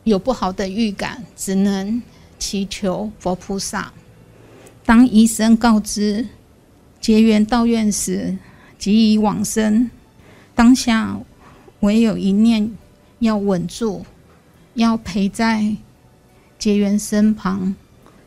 [0.03, 2.01] 有不好的预感，只能
[2.39, 3.91] 祈求佛菩萨。
[4.85, 6.25] 当医生告知
[7.01, 8.37] 结缘道院时，
[8.79, 9.91] 即已往生。
[10.55, 11.19] 当下
[11.81, 12.73] 唯有一念
[13.19, 14.05] 要稳住，
[14.75, 15.75] 要陪在
[16.57, 17.75] 结缘身旁，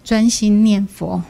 [0.05, 1.23] 专心念佛。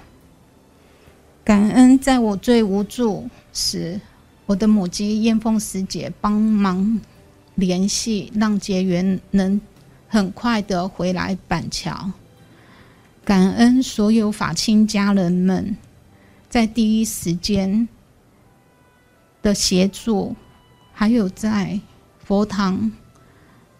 [1.45, 4.01] 感恩在我最无助时，
[4.51, 7.01] 我的母鸡燕凤师姐帮忙
[7.55, 9.61] 联系，让结缘能。
[10.09, 12.11] 很快的回来板桥，
[13.25, 15.77] 感恩所有法亲家人们
[16.49, 17.87] 在第一时间
[19.41, 20.35] 的协助，
[20.93, 21.79] 还有在
[22.19, 22.91] 佛堂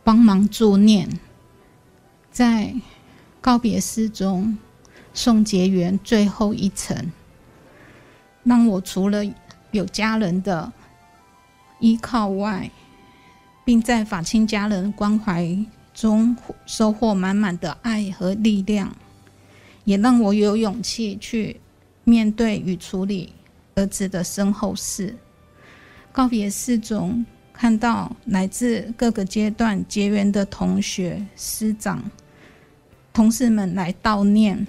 [0.05, 1.09] 帮忙助念，
[2.31, 2.73] 在
[3.41, 4.57] 告别式中
[5.13, 7.11] 送结缘最后一程，
[8.45, 9.25] 让我除了
[9.71, 10.73] 有家人的
[11.79, 12.71] 依靠外，
[13.65, 15.59] 并在法亲家人关怀。
[15.93, 18.97] 中收获满满的爱和力量，
[19.85, 21.61] 也让我有勇气去
[22.05, 23.33] 面对与处理
[23.75, 25.15] 儿子的身后事。
[26.11, 32.03] 告别式中，看到来自各个阶段结缘的同学、师长、
[33.13, 34.67] 同事们来悼念，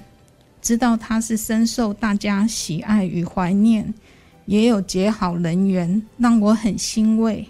[0.62, 3.94] 知道他是深受大家喜爱与怀念，
[4.46, 7.48] 也有结好人缘，让我很欣慰。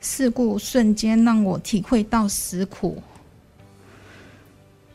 [0.00, 3.02] 事故瞬间让我体会到死苦，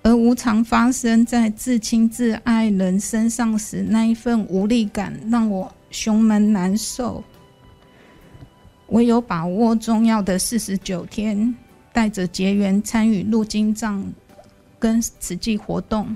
[0.04, 7.24] 而无常发生在至亲至爱人身上时，那一份无力感让我胸闷难受。
[8.88, 11.54] 唯有把握重要的四十九天，
[11.92, 14.06] 带着结缘参与入经藏
[14.78, 16.16] 跟实际活动，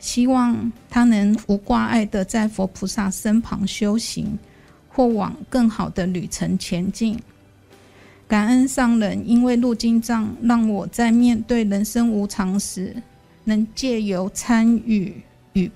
[0.00, 4.36] 希望他能无挂碍的在佛菩萨身旁修行，
[4.88, 7.16] 或往更好的旅程前进。
[8.26, 12.94] 感恩上人，因为入经藏，让我在面对人生无常时，
[13.44, 15.14] 能借由参与
[15.52, 15.70] 与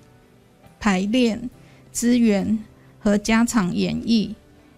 [0.81, 1.51] 排练、
[1.93, 2.59] 资源
[2.99, 4.33] 和家常演绎，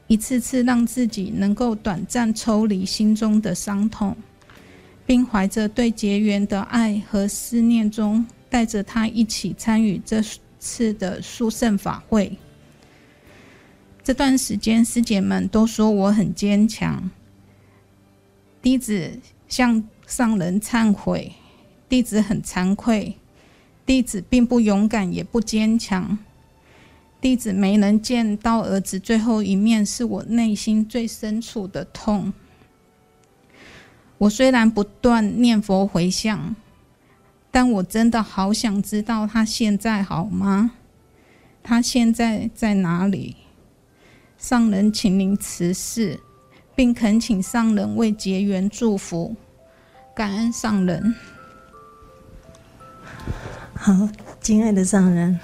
[0.06, 4.16] 一次次让自己能够短暂抽离心中的伤痛，
[5.04, 10.22] 并怀着对结缘的爱和思念中，带着他一起参与这
[10.58, 12.36] 次的殊胜法会。
[14.02, 17.10] 这段时间，师姐们都说我很坚强。
[18.62, 19.18] 弟子
[19.48, 21.32] 向上人忏悔，
[21.88, 23.16] 弟子很惭愧，
[23.84, 26.18] 弟子并不勇敢，也不坚强。
[27.20, 32.32] 弟子没能见到儿子最后一面，是我内心最深处的痛。
[34.18, 36.54] 我虽然不断念佛回向，
[37.56, 40.72] 但我真的好想知道他现在好吗？
[41.62, 43.34] 他现在在哪里？
[44.36, 46.20] 上人，请您辞世。
[46.74, 49.34] 并恳请上人为结缘祝福，
[50.14, 51.14] 感恩上人。
[53.74, 54.06] 好，
[54.46, 55.40] 亲爱的上人，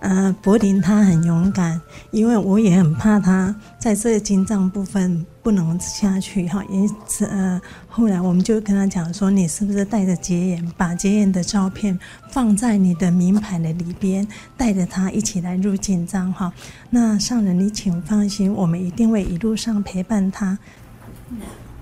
[0.00, 1.80] 呃，柏林他很勇敢，
[2.10, 6.62] 因为我也很怕他在这个经藏部分不能下去哈。
[6.68, 11.98] 因此，呃，后来我们就跟他讲说，你是不是带着结缘，把结缘的照片
[12.30, 16.52] 放在你的名牌的里边，带着他一起来入经藏哈。
[16.90, 20.58] 那上人，你请放心，我们一定会一路上陪伴他。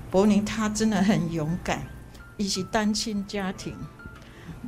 [0.08, 1.82] 柏林他真的很勇敢，
[2.36, 3.74] 一起单亲家庭。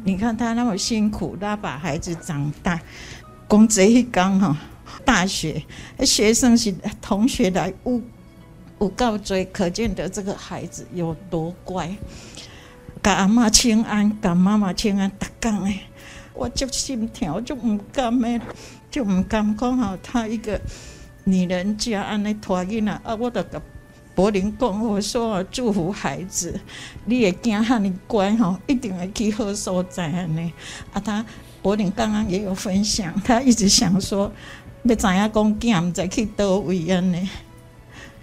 [0.05, 2.81] 你看他那么辛苦，他把孩子长大，
[3.49, 4.57] 讲这一讲哈，
[5.05, 5.63] 大学
[6.01, 8.01] 学生是同学来有
[8.81, 11.95] 有够多，可见得这个孩子有多乖。
[13.03, 15.81] 甲阿妈请安，甲妈妈请安，逐工诶，
[16.35, 18.41] 我就心跳，就唔甘诶，
[18.91, 20.61] 就唔甘讲吼，他一个
[21.25, 23.61] 女人家安尼拖囡仔啊，我着甲
[24.15, 26.61] 柏林讲，我说祝福孩子，
[27.07, 30.53] 你会惊哈尼乖吼，一定会去好所在安尼。
[30.93, 31.25] 啊，他
[31.63, 34.31] 柏霖刚刚也有分享，他一直想说，
[34.85, 37.29] 要知影讲囝毋知去倒位安尼，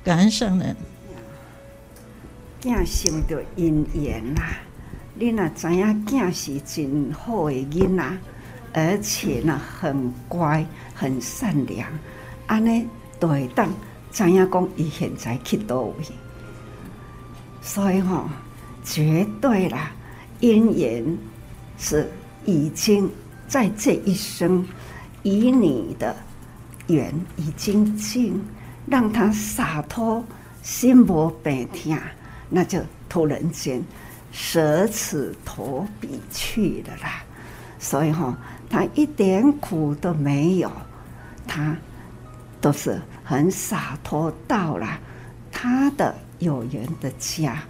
[0.03, 0.75] 感恩圣人，
[2.61, 4.59] 囝受着姻缘啦。
[5.15, 8.17] 你若知影囝是真好的囡仔，
[8.73, 11.89] 而且呢很乖、很善良，
[12.47, 12.87] 安尼
[13.19, 13.67] 都会当
[14.11, 15.93] 知影讲伊现在去倒位。
[17.61, 18.29] 所以吼、
[18.83, 19.91] 绝对啦，
[20.41, 21.17] 姻缘
[21.77, 22.09] 是
[22.45, 23.09] 已经
[23.47, 24.65] 在这一生
[25.23, 26.15] 以你的
[26.87, 28.41] 缘已经尽，
[28.85, 30.23] 让他洒脱，
[30.63, 31.97] 心无病痛，
[32.49, 33.81] 那就突然间。
[34.31, 37.23] 舍此投彼去了啦，
[37.79, 38.35] 所以吼，
[38.69, 40.71] 他一点苦都没有，
[41.47, 41.75] 他
[42.61, 44.99] 都是很洒脱到了
[45.51, 47.61] 他的有缘的家。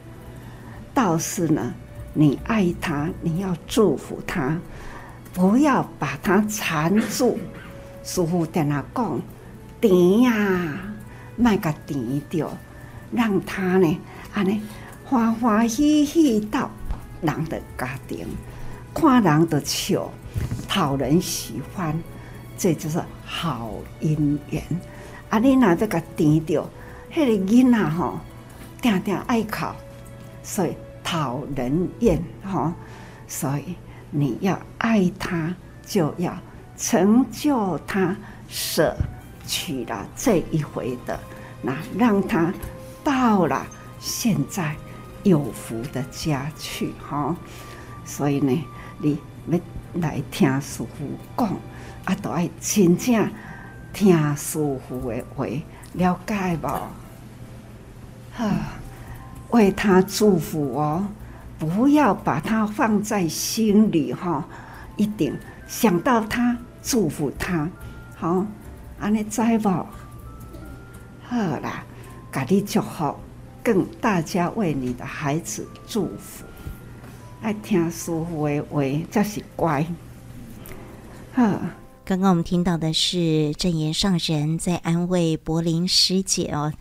[0.93, 1.73] 倒是呢，
[2.13, 4.57] 你爱他，你要祝福他，
[5.33, 7.37] 不要把他缠住。
[8.03, 9.21] 师傅在那讲，
[9.79, 10.33] 甜呀，
[11.35, 12.49] 卖个甜掉，
[13.11, 13.99] 让他呢，
[14.33, 14.61] 安尼。
[15.05, 16.69] 欢欢喜喜到
[17.21, 18.27] 人的家庭，
[18.93, 20.11] 看人的笑，
[20.67, 21.97] 讨人喜欢，
[22.59, 24.61] 这就是好姻缘。
[25.29, 26.69] 啊，你若这个甜掉，
[27.11, 28.19] 迄个囡仔吼，
[28.81, 29.65] 定定爱哭，
[30.43, 32.73] 所以讨人厌吼。
[33.27, 33.75] 所以
[34.11, 35.55] 你要爱他，
[35.85, 36.37] 就要
[36.75, 38.15] 成就他，
[38.49, 38.93] 舍
[39.47, 41.17] 取了这一回的，
[41.61, 42.53] 那让他
[43.03, 43.65] 到了
[43.99, 44.75] 现在。
[45.23, 47.35] 有福的家去哈，
[48.05, 48.57] 所以呢，
[48.99, 49.59] 你要
[49.95, 51.57] 来听师傅讲，
[52.09, 53.31] 啊，都爱真正
[53.93, 54.57] 听师
[54.87, 55.45] 父的话，
[55.93, 56.67] 了解无？
[58.35, 58.51] 哈，
[59.51, 61.05] 为他祝福哦，
[61.59, 64.43] 不要把他放在心里哈，
[64.95, 65.37] 一定
[65.67, 67.69] 想到他，祝福他，
[68.17, 68.43] 好，
[68.99, 69.85] 安尼知无？
[71.27, 71.83] 好啦，
[72.31, 73.15] 家里祝福。
[73.61, 76.43] 更大家为你的孩子祝福，
[77.43, 78.81] 爱听师父的话，
[79.11, 79.85] 这是乖。
[81.35, 81.59] 哈，
[82.09, 86.73] 刚刚我们听到的是正言上人在安慰柏林师姐哦，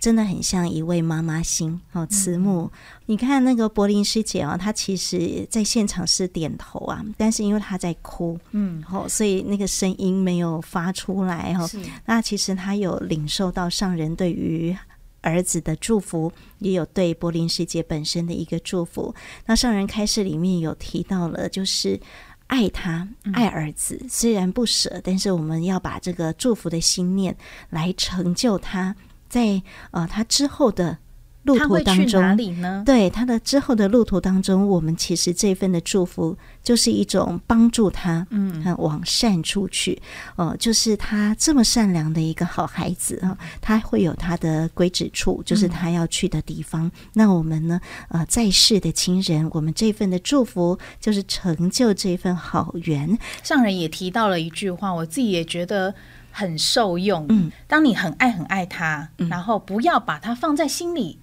[0.00, 2.62] 真的很像一位妈妈心哦，慈母。
[2.62, 2.70] 嗯、
[3.06, 11.70] 你看那个柏林师姐哦，她其实在现场是点头啊，但是因为她在哭，嗯，哦，所以那个声音没有发出来哦。
[12.06, 14.76] 那其实她有领受到上人对于。
[15.24, 19.14] 儿子的祝福，也有对柏林师姐本身的一个祝福。
[19.46, 22.00] 那上人开示里面有提到了，就是
[22.46, 27.36] 爱他，爱儿子，嗯、虽然不舍，但是我们要把这个祝福的心念
[27.70, 28.94] 来成就他，
[29.28, 30.98] 在呃他之后的。
[31.44, 32.82] 路途当中，哪里呢？
[32.86, 40.00] 对他的之后的路途当中，我们其实这份的祝福就是一种帮助他，嗯，往善处去。
[40.36, 46.86] 哦、呃，就是他这么善良的一个好孩子啊，他会有他的归止处，就是他要去的地方。
[46.86, 47.80] 嗯、那我们呢？
[48.10, 53.18] 呃，在世的亲人，我们这份的祝福就是成就这份好缘。
[53.42, 55.92] 上人也提到了一句话，我自己也觉得
[56.30, 57.26] 很受用。
[57.30, 61.18] 嗯，当你很爱很爱他，嗯、然后不要把他放在心里。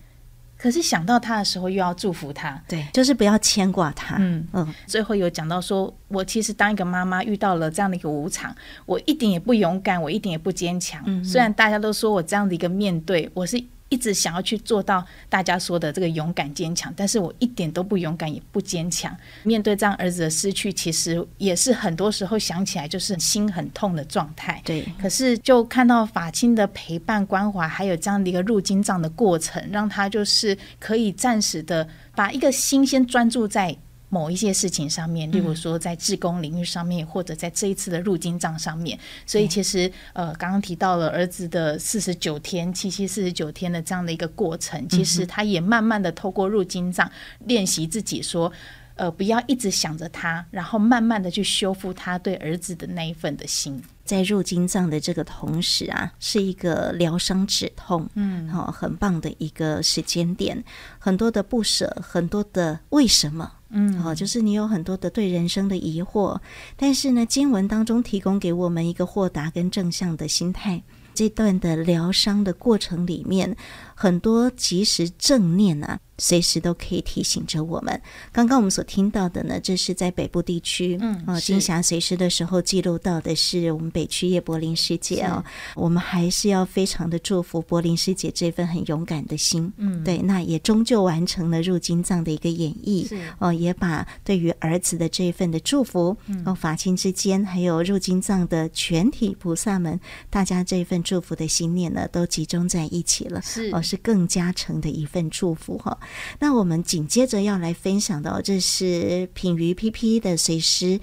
[0.62, 4.18] 可是想到他的时候，又要祝福他，对，就是不要牵挂他。
[4.20, 4.76] 嗯嗯。
[4.86, 8.54] 最后有讲到说，我其实当一个妈妈遇到了这样的一个无常，
[8.86, 11.02] 我一点也不勇敢，我一点也不坚强。
[11.06, 11.24] 嗯。
[11.24, 13.64] 虽然大家都说我这样的一个面对，我是。
[13.90, 19.16] 一直想要去做到大家说的这个勇敢坚强，但是我一点都不勇敢，也不坚强。
[19.44, 24.62] 面对这样儿子的失去，其实也是很多时候想起来就是心很痛的状态。
[24.64, 33.76] 对，可是就看到法亲的陪伴关怀，还有这样的一个入金藏的过程，让他就是可以暂时的把一个心先专注在。
[34.10, 47.10] 某一些事情上面，例如说在志工领域上面，嗯、或者在这一次的入金账上面，所以其实、嗯、呃，刚刚提到了儿子的四十九天、七七四十九天的这样的一个过程，其实他也慢慢的透过入金账
[47.46, 48.52] 练习自己说，
[48.96, 53.82] 呃，不要一直想着他，然后慢慢的去修复他对儿子的那一份的心。
[54.04, 60.64] 在入金藏的这个同时啊，是一个疗伤止痛，嗯，好，很棒的一个时间点，
[60.98, 63.52] 很多的不舍，很多的为什么。
[63.72, 66.40] 嗯，好，就是你有很多的对人生的疑惑，
[66.76, 70.82] 但是呢，经文当中提供给我们一个豁达跟正向的心态。
[71.14, 73.56] 这段的疗伤的过程里面，
[73.94, 76.00] 很多及时正念啊。
[76.20, 78.00] 随时都可以提醒着我们。
[78.32, 85.44] 刚刚我们所听到的呢，这是在北部地区，嗯，哦，金霞随时的时候记录到的是我们北区叶柏林师姐哦。
[85.76, 93.18] 我们还是要非常的祝福柏林师姐这份很勇敢的心，嗯，对，那也终究完成了入金藏的一个演绎，是。
[93.40, 100.00] 哦，也把对于儿子的这份的祝福，嗯，哦，法亲之间还有入金藏的全体菩萨们，
[100.30, 103.70] 大家这份祝福的心念呢，都集中在一起了，是。
[103.72, 105.98] 哦，是更加成的一份祝福哈。
[106.40, 111.00] 那我们紧接着要来分享的，这是品瑜 PP 的随师。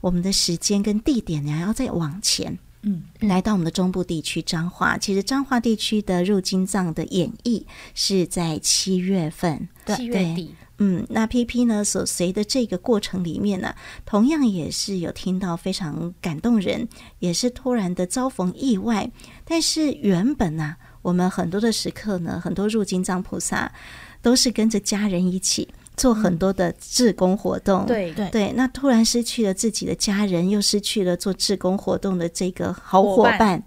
[0.00, 4.96] 我们的时间跟地点呢，要再往前，嗯，来到我们的中部地区彰化。
[4.96, 7.64] 其实彰化地区的入金藏的演绎
[7.96, 13.74] 是在七月份，七月底，嗯，那 PP 呢所随的这个过程里面呢，
[14.06, 16.86] 同样也是有听到非常感动人，
[17.18, 19.10] 也是突然的遭逢意外。
[19.44, 23.72] 但是原本呢、啊，我们很多的时刻呢，很多入金藏菩萨。
[24.22, 28.52] 都是跟着家人一起做很多的志工活动，对对对。
[28.52, 33.62] 那突然失去了自己的家人，又失去了做志工活动的这个好伙伴，伙伴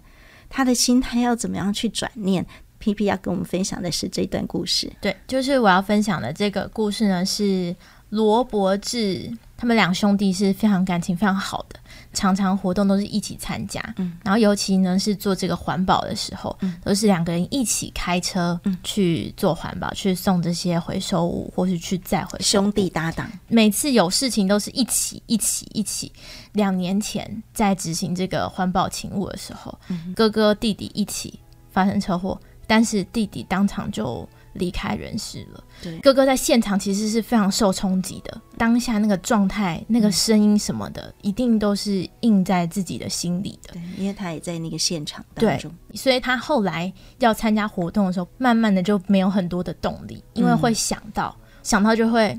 [0.48, 2.46] 他的心态要怎么样去转念
[2.80, 4.92] ？PP 要跟我们分享的是这段故事。
[5.00, 7.74] 对，就是我要分享的这个故事呢，是
[8.10, 11.78] 罗伯志，他们两兄弟是非常感情非常好的。
[12.12, 22.60] 常常活动都是一起参加，嗯，然后尤其呢是做这个环保的时候，嗯，都是两个人一起开车去做环保，嗯，去送这些回收物，或是去再回收。
[22.60, 26.12] 兄弟搭档，每次有事情都是一起一起一起。
[26.52, 31.38] 两年前在执行这个环保勤务的时候，嗯，哥哥弟弟一起
[31.70, 34.28] 发生车祸，但是弟弟当场就。
[34.54, 35.64] 离开人世了。
[35.82, 43.74] 对，哥哥在现场其实是非常受冲击的，当下那个状态、那个声音什么的，一定都是印在自己的心里的。
[43.74, 45.72] 对，因为他也在那个现场当中。
[45.88, 52.38] 对，所以他后来要参加活动的时候，慢慢的就没有很多的动力，因为会想到，嗯、想到就会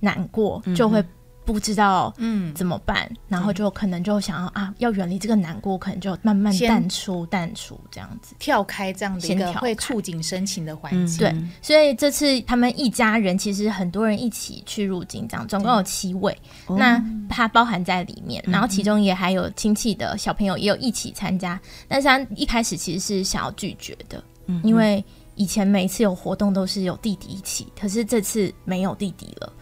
[0.00, 1.04] 难过，就会。
[1.44, 2.52] 不知道嗯。
[2.54, 11.18] 怎么办，嗯，然后就可能就想要啊，要远离这个难过，可能就慢慢淡出淡出这样子，跳开这样的一个会触景生情的环境。
[11.18, 16.36] 对，所以这次他们一家人其实很多人一起去入境，这样，总共有七位，
[16.68, 24.22] 那他包含在里面，然后其中也还有亲戚的小朋友也有一起参加，但是他一开始其实是想要拒绝的，
[24.62, 25.02] 因为
[25.34, 29.52] 以前每次有活动都是有弟弟一起，可是这次没有弟弟了。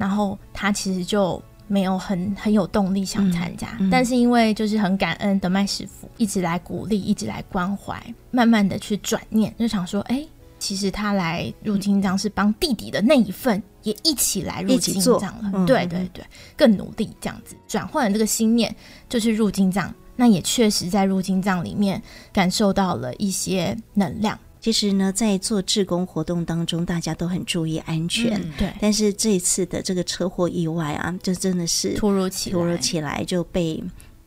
[0.00, 10.26] 然后他其实就没有很很有动力想参加，嗯嗯，但是因为就是很感恩德麦师傅一直来鼓励，一直来关怀，慢慢的去转念，就想说，哎，
[10.58, 16.24] 其实他来入金藏是帮弟弟的那一份也一起来入金藏了，嗯，对对对，
[16.56, 18.74] 更努力这样子转换了这个心念，
[19.06, 24.38] 就是入金藏，那也确实在入金藏里面感受到了一些能量。
[24.60, 28.38] 其实呢，在做志工活动当中，大家都很注意安全。
[28.38, 28.72] 嗯、对。
[28.78, 33.82] 但是这一次的这个车祸意外啊，就真的是突如其突如其来就被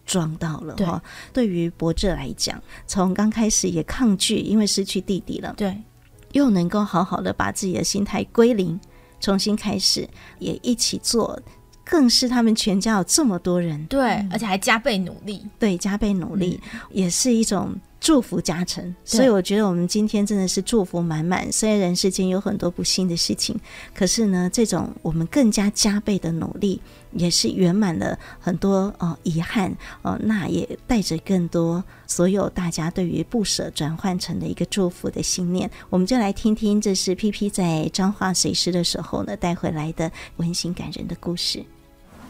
[0.06, 1.00] 撞到了哈。
[1.32, 5.54] 对于柏志来讲，从刚开始也抗拒，因为失去弟弟了。
[5.56, 5.78] 对。
[6.32, 8.80] 又能够好好的把自己的心态归零，
[9.20, 10.10] 重新开始，
[10.40, 11.40] 也一起做，
[11.86, 17.76] 更是他们全家有这么多人，对，而且还加倍努力，对，加倍努力，嗯、也是一种。
[18.04, 21.49] 祝福加成，所以我觉得我们今天真的是祝福满满。
[21.49, 23.58] 虽然人世间有很多不幸的事情，
[23.95, 26.82] 可是呢，这种我们更加加倍的努力，
[27.14, 30.20] 也是圆满了很多哦遗憾哦。
[30.22, 35.72] 那也带着更多所有大家对于不舍转换成的一个祝福的信念。
[35.89, 41.64] 我们就来听听，这是 PP 在彰化随师的时候呢带回来的温馨感人的故事。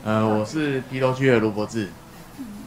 [0.03, 1.89] 呃，我是皮头区的卢伯志，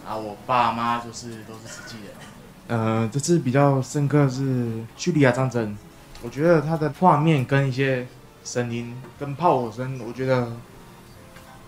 [0.04, 2.25] 啊，我爸妈就是都是慈济人。
[2.68, 5.76] 呃，这次比较深刻是叙利亚战争，
[6.20, 8.04] 我觉得它的画面跟一些
[8.42, 10.50] 声音跟炮火声，我觉得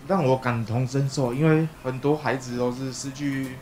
[0.09, 3.55] 让我感同身受，因为很多孩子都是失去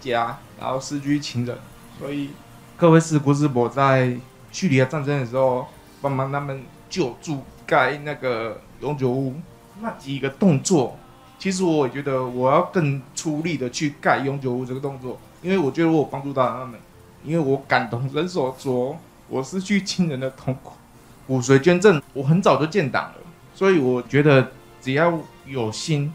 [0.00, 1.58] 家，然后失去亲人，
[1.98, 2.30] 所以
[2.76, 4.16] 各位是国师伯在
[4.52, 5.66] 叙利亚战争的时候
[6.00, 9.34] 帮忙他们救助盖那个永久屋，
[9.80, 10.96] 那几个动作，
[11.40, 15.18] 其实我觉得我要更出力的去盖永久屋这个动作。
[15.44, 16.80] 因为我觉得我有帮助到他们，
[17.22, 20.72] 因为我感同身受，说我失去亲人的痛苦。
[21.26, 23.16] 骨髓捐赠，我很早就建档了，
[23.54, 26.10] 所以我觉得只要有心、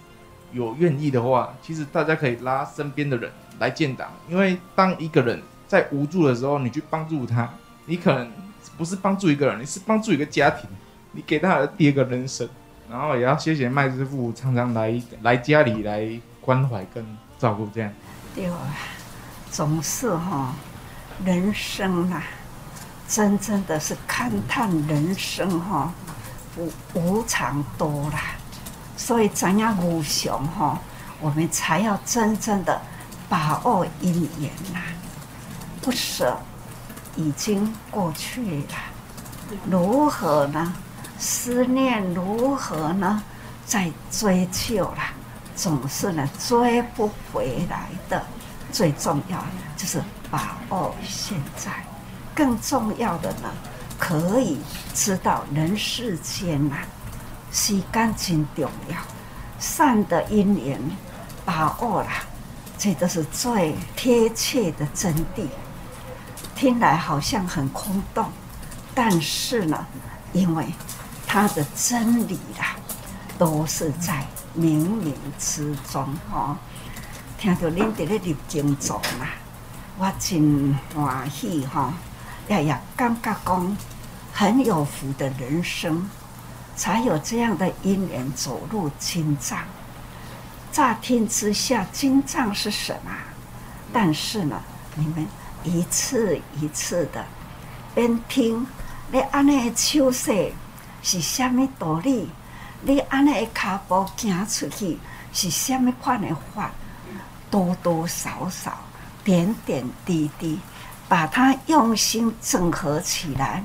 [0.52, 4.12] 有愿意的话，其实大家可以拉身边的人来建档。
[4.28, 7.48] 因为当一个人在无助的时候，你去帮助他，
[7.86, 8.32] 你可能
[8.80, 10.68] 不是帮助一个人，你是帮助一个家庭，
[11.12, 12.50] 你给他的第二个人生。
[12.90, 16.08] 然后也要谢谢麦师傅常常来来家里来
[16.42, 17.06] 关怀跟
[17.38, 17.92] 照顾这样。
[18.36, 18.58] 对啊，
[19.52, 20.54] 总是哈，
[21.26, 22.24] 人生啊，
[23.08, 25.92] 真正的是勘探人生哈，
[26.56, 28.20] 无无常多啦，
[28.96, 30.80] 所以咱要无常哈，
[31.20, 32.80] 我们才要真正的
[33.28, 34.80] 把握因缘呐，
[35.82, 36.38] 不舍
[37.16, 38.76] 已经过去了，
[39.70, 40.74] 如何呢？
[41.18, 43.22] 思念如何呢？
[43.66, 45.00] 再追求了，
[45.56, 48.26] 总是呢追不回来的。
[48.72, 49.46] 最重要的
[49.76, 51.72] 就是把握现在，
[52.34, 53.52] 更重要的呢，
[53.98, 54.60] 可以
[54.94, 56.76] 知道人世间呐，
[57.52, 58.98] 时间真重要，
[59.60, 60.80] 善的因缘
[61.46, 62.10] 把握了，
[62.78, 65.48] 这都是最贴切的真谛。
[66.56, 68.30] 听来好像很空洞，
[68.94, 69.86] 但是呢，
[70.34, 70.66] 因为。
[71.32, 72.76] 它的真理啦，
[73.38, 74.26] 都是在
[74.58, 76.58] 冥冥之中哈。
[77.40, 79.30] 听到恁在咧入经中啦，
[79.98, 81.94] 我真欢喜哈，
[82.50, 83.78] 也也感觉讲
[84.34, 86.10] 很有福的人生，
[86.76, 89.60] 才有这样的因缘走入经藏。
[90.70, 93.12] 乍听之下，金藏是什么？
[93.94, 94.62] 但是呢，
[94.96, 95.26] 你们
[95.64, 97.24] 一次一次的
[97.96, 98.68] 边听，
[99.14, 100.52] 你安尼手势。
[101.02, 102.28] 是虾米道理？
[102.82, 105.00] 你安尼脚步行出去
[105.32, 106.72] 是虾米款的法？
[107.50, 108.78] 多多少少、
[109.24, 110.60] 点点滴滴，
[111.08, 113.64] 把它用心整合起来，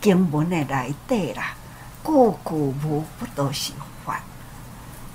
[0.00, 1.54] 经文的来对啦，
[2.04, 2.54] 句句
[2.84, 4.18] 无不都喜欢。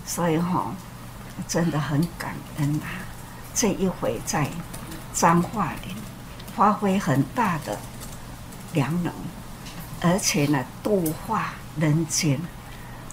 [0.05, 0.71] 所以吼、
[1.47, 3.03] 真的很感恩啊！
[3.53, 4.47] 这一回在
[5.13, 5.95] 彰化林
[6.55, 7.77] 发挥很大的
[8.73, 9.13] 良能。
[10.01, 12.39] 而且呢，度化人间，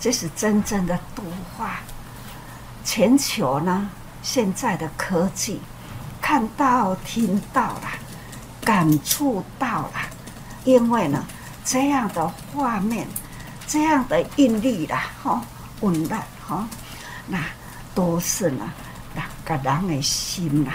[0.01, 1.23] 这是真正的度
[1.57, 1.81] 化。
[2.85, 3.91] 全球呢，
[4.23, 5.61] 现在的科技，
[6.21, 7.89] 看到、听到了，
[8.63, 9.93] 感触到了，
[10.65, 11.25] 因为呢，
[11.65, 13.07] 这样的画面，
[13.67, 15.41] 这样的印力啦，哈，
[15.81, 16.69] 温暖哈，
[17.27, 17.39] 那
[17.95, 18.71] 都是呢，
[19.15, 20.73] 那个人的心呐，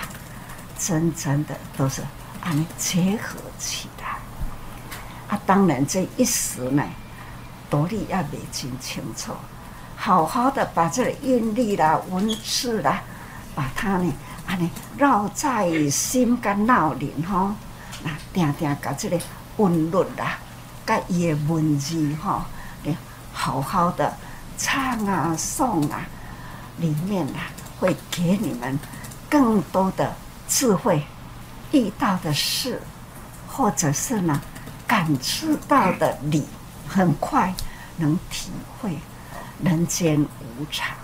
[0.80, 2.02] 真正的都是
[2.42, 4.18] 按结合起来。
[5.30, 6.84] 啊，当然，这一时呢，
[7.70, 9.34] 道理也未真清楚。
[9.96, 13.02] 好好的把这个韵律啦、文字啦，
[13.56, 14.14] 把它呢，
[14.48, 17.54] 安尼绕在心肝脑里吼，
[18.04, 19.20] 那定定把这个
[19.58, 20.38] 韵律啦，
[20.86, 22.44] 甲伊的文字吼，
[22.84, 22.96] 你
[23.32, 24.14] 好好的
[24.58, 26.02] 唱啊、诵啊，
[26.78, 27.48] 里面啊，
[27.80, 28.80] 会给你们
[29.30, 30.14] 更多的
[30.48, 31.04] 智慧。
[31.72, 32.80] 遇到的事，
[33.48, 34.40] 或者是呢？
[34.86, 36.46] 感知到的理，
[36.88, 37.52] 很快
[37.98, 39.00] 能体会
[39.64, 40.96] 人间无常。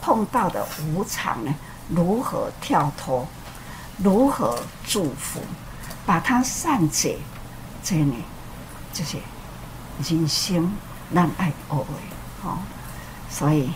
[0.00, 1.54] 碰到的无常呢，
[1.94, 3.26] 如何跳脱？
[3.98, 5.40] 如何祝福？
[6.06, 7.18] 把它善解，
[7.82, 8.14] 这呢，
[8.92, 9.18] 这些
[10.02, 10.72] 人生
[11.10, 11.84] 难爱学的
[12.42, 12.58] 哦。
[13.28, 13.70] 所以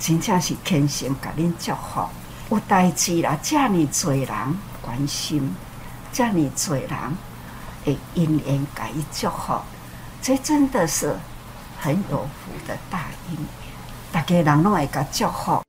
[0.00, 2.08] 真正是虔诚给恁祝福。
[2.50, 4.28] 有代志啦，这么多人
[4.80, 5.54] 关心，
[6.12, 6.88] 这么多人。
[7.84, 9.60] 会，因缘给予祝福，
[10.22, 11.14] 这真的是
[11.78, 13.46] 很有福的大因缘。
[14.10, 15.63] 大家人拢会给祝福。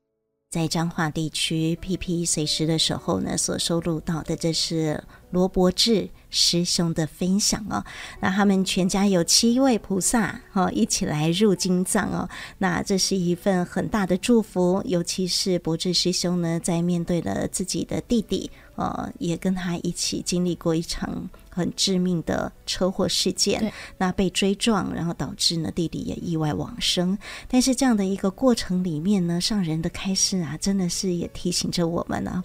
[0.56, 7.84] 在彰化地区，P P 随时的时候呢，所收录到的，这是罗伯志师兄的分享哦。
[8.22, 12.30] 那他们全家有七位菩萨哦，一起来入经藏哦。
[12.60, 21.30] 那这是一份很大的祝福，尤其是伯志师兄呢，在面对了自己的弟弟，呃，也跟他一起经历过一场。
[21.56, 27.18] 很致命的车祸事件，那被追撞，然后导致呢弟弟也意外往生。
[27.48, 32.44] 但是这样的一个过程里面呢，上人的开示啊，真的是也提醒着我们呢、啊，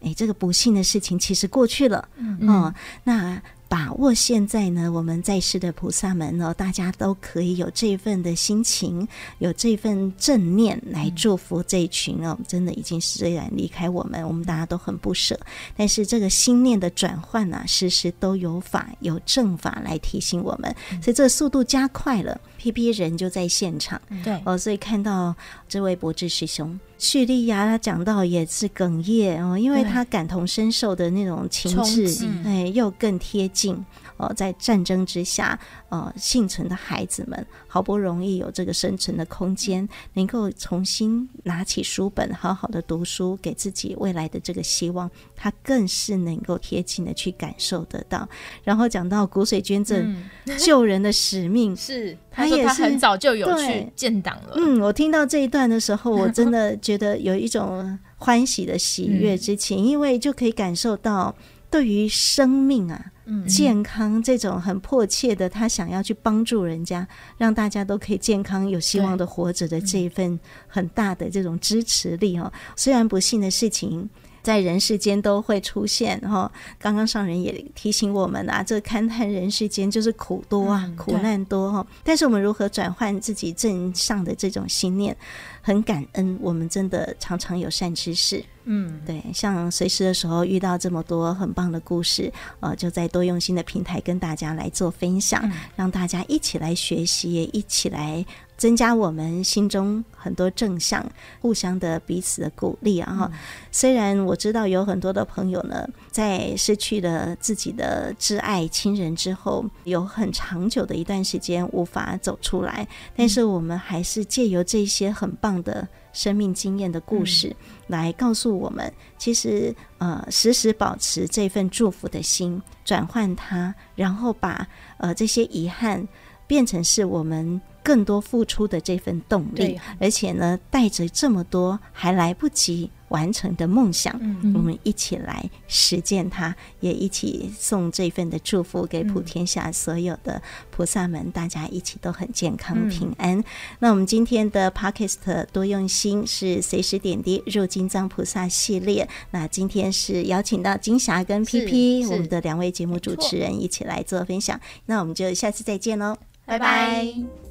[0.00, 3.42] 哎，这个不幸的事情其实过去了，嗯，嗯、哦，那。
[3.68, 9.06] 把握现在呢，我们在世的菩萨们呢，大家都可以有这份的心情，
[9.38, 12.38] 有这份正念来祝福这一群哦。
[12.46, 15.38] 真的已经虽然离开我们，我们大家都很不舍，
[15.76, 22.40] 但是这个心念的转换啊，时时都有法有正法来提醒我们，所以这个速度加快了。
[22.56, 24.40] P P 人就在现场，对。
[24.44, 25.34] 哦，所以看到
[25.68, 33.84] 这位博智师兄叙利亚，他讲到也是哽咽哦，因为他感同身受的那种情志，哎，又更贴近。
[34.16, 35.58] 哦，在战争之下，
[35.88, 48.28] 呃，幸存的孩子们好不容易有这个生存的空间，能够重新拿起书本，好好的读书，给自己未来的这个希望，他更是能够贴近的去感受得到。
[48.64, 54.54] 然后讲到骨髓捐赠、嗯、救人的使命， 是他他也是很早就有去建党了。
[54.56, 61.34] 嗯，我听到这一段的时候，我真的觉得有一种欢喜的喜悦之情，嗯、因为就可以感受到
[61.70, 67.06] 对于生命啊、嗯、健康这种很迫切的，他想要去帮助人家，
[67.38, 72.52] 让大家都可以健康、有希望的活着的这一份很大的这种支持力哦。
[72.74, 74.08] 虽然不幸的事情。
[74.46, 81.84] 在人世间都会出现哈，刚刚上人也提醒我们啊，这勘探人世间就是苦多啊，苦难多哈。
[82.04, 85.16] 但是我们如何转换自己正向的这种心念？
[85.62, 88.44] 很感恩，我们真的常常有善知识。
[88.68, 98.24] 嗯，对，像随时的时候遇到这么多很棒的故事，呃，就在多用心的平台跟大家来做分享，嗯、让大家一起来学习，也一起来。
[98.56, 101.04] 增加我们心中很多正向，
[101.40, 103.14] 互相的彼此的鼓励啊！
[103.14, 103.38] 哈、嗯，
[103.70, 117.54] 虽然我知道有很多的朋友呢，在失去了自己的挚爱亲人之后，有很长久的一段时间无法走出来，但是我们还是借由这些很棒的生命经验的故事，
[117.88, 126.08] 来告诉我们，其实呃，时时保持这份祝福的心，转换它，然后把呃这些遗憾
[126.46, 127.60] 变成是我们。
[127.86, 143.38] 更多付出的这份动力，而且呢，带着这么多还来不及完成的梦想，嗯、我们一起来实践它，也一起送这份的祝福给普天下所有的菩萨们，大家一起都很健康平安。
[143.38, 143.44] 嗯、
[143.78, 157.45] 那我们今天的 Podcast 多用心是随时点滴入金藏菩萨系列，那今天是邀请到金霞跟 PP 我们的两位节目主持人一起来做分享，那我们就下次再见喽，拜拜。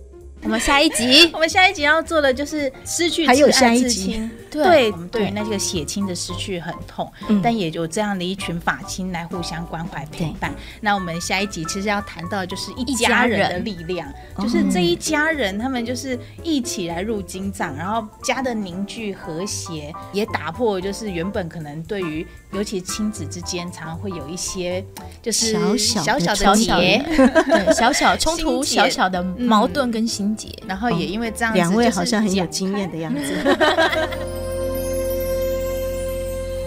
[0.46, 5.26] 我们下一集， 我们下一集要做的就是失去还有下一集，对，我们对。
[5.26, 10.54] 于那个血亲的失去很痛，但也有这样的一群法亲来互相关怀陪伴。
[10.82, 13.50] 那我们下一集其实要谈到就是一家人。
[13.50, 24.84] 的力量，就是这一家人他们就是一起来入金藏，然后家的凝聚和谐，也打破就是原本可能对于尤其亲子之间常常会有一些
[25.24, 27.04] 就是小小的结，
[27.48, 30.35] 对，小小冲突，小小的矛盾跟心。
[30.68, 33.20] 然后也因为这样子，两位好像很有经验的样子。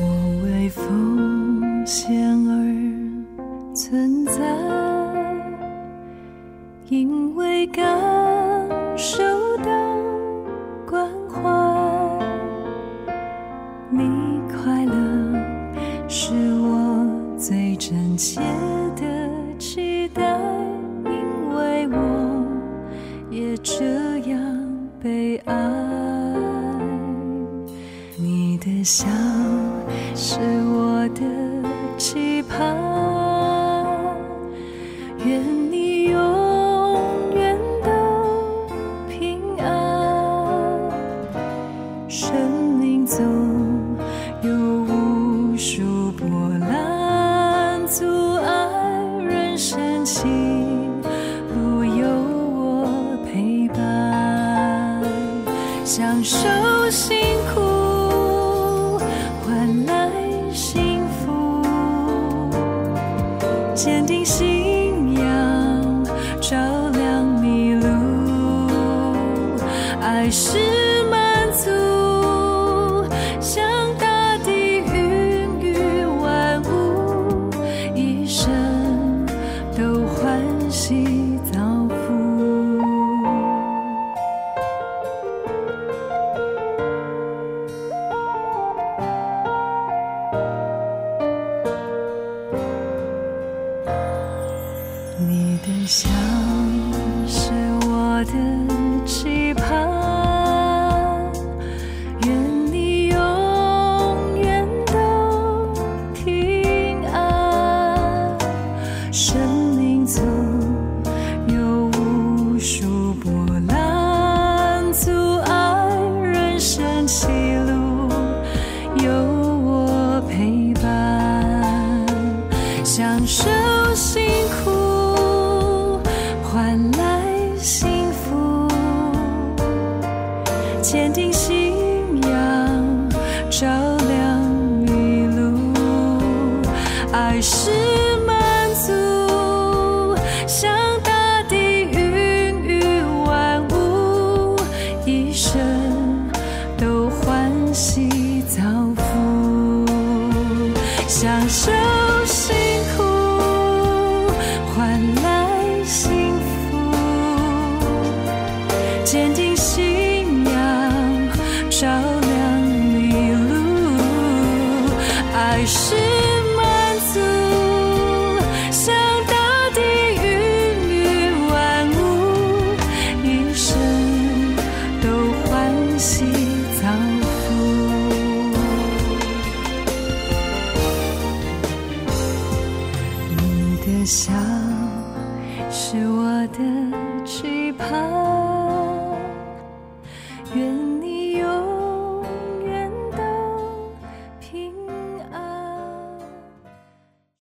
[0.00, 2.10] 我为奉献
[2.46, 4.32] 而存在，
[6.88, 7.84] 因为感
[8.96, 9.22] 受
[9.58, 9.70] 到
[10.86, 11.38] 关怀，
[13.90, 14.92] 你快乐
[16.08, 17.06] 是我
[17.38, 18.40] 最真切
[23.62, 24.38] 这样
[25.02, 25.54] 被爱，
[28.16, 29.06] 你的笑
[30.14, 31.22] 是我的
[31.98, 32.76] 期盼，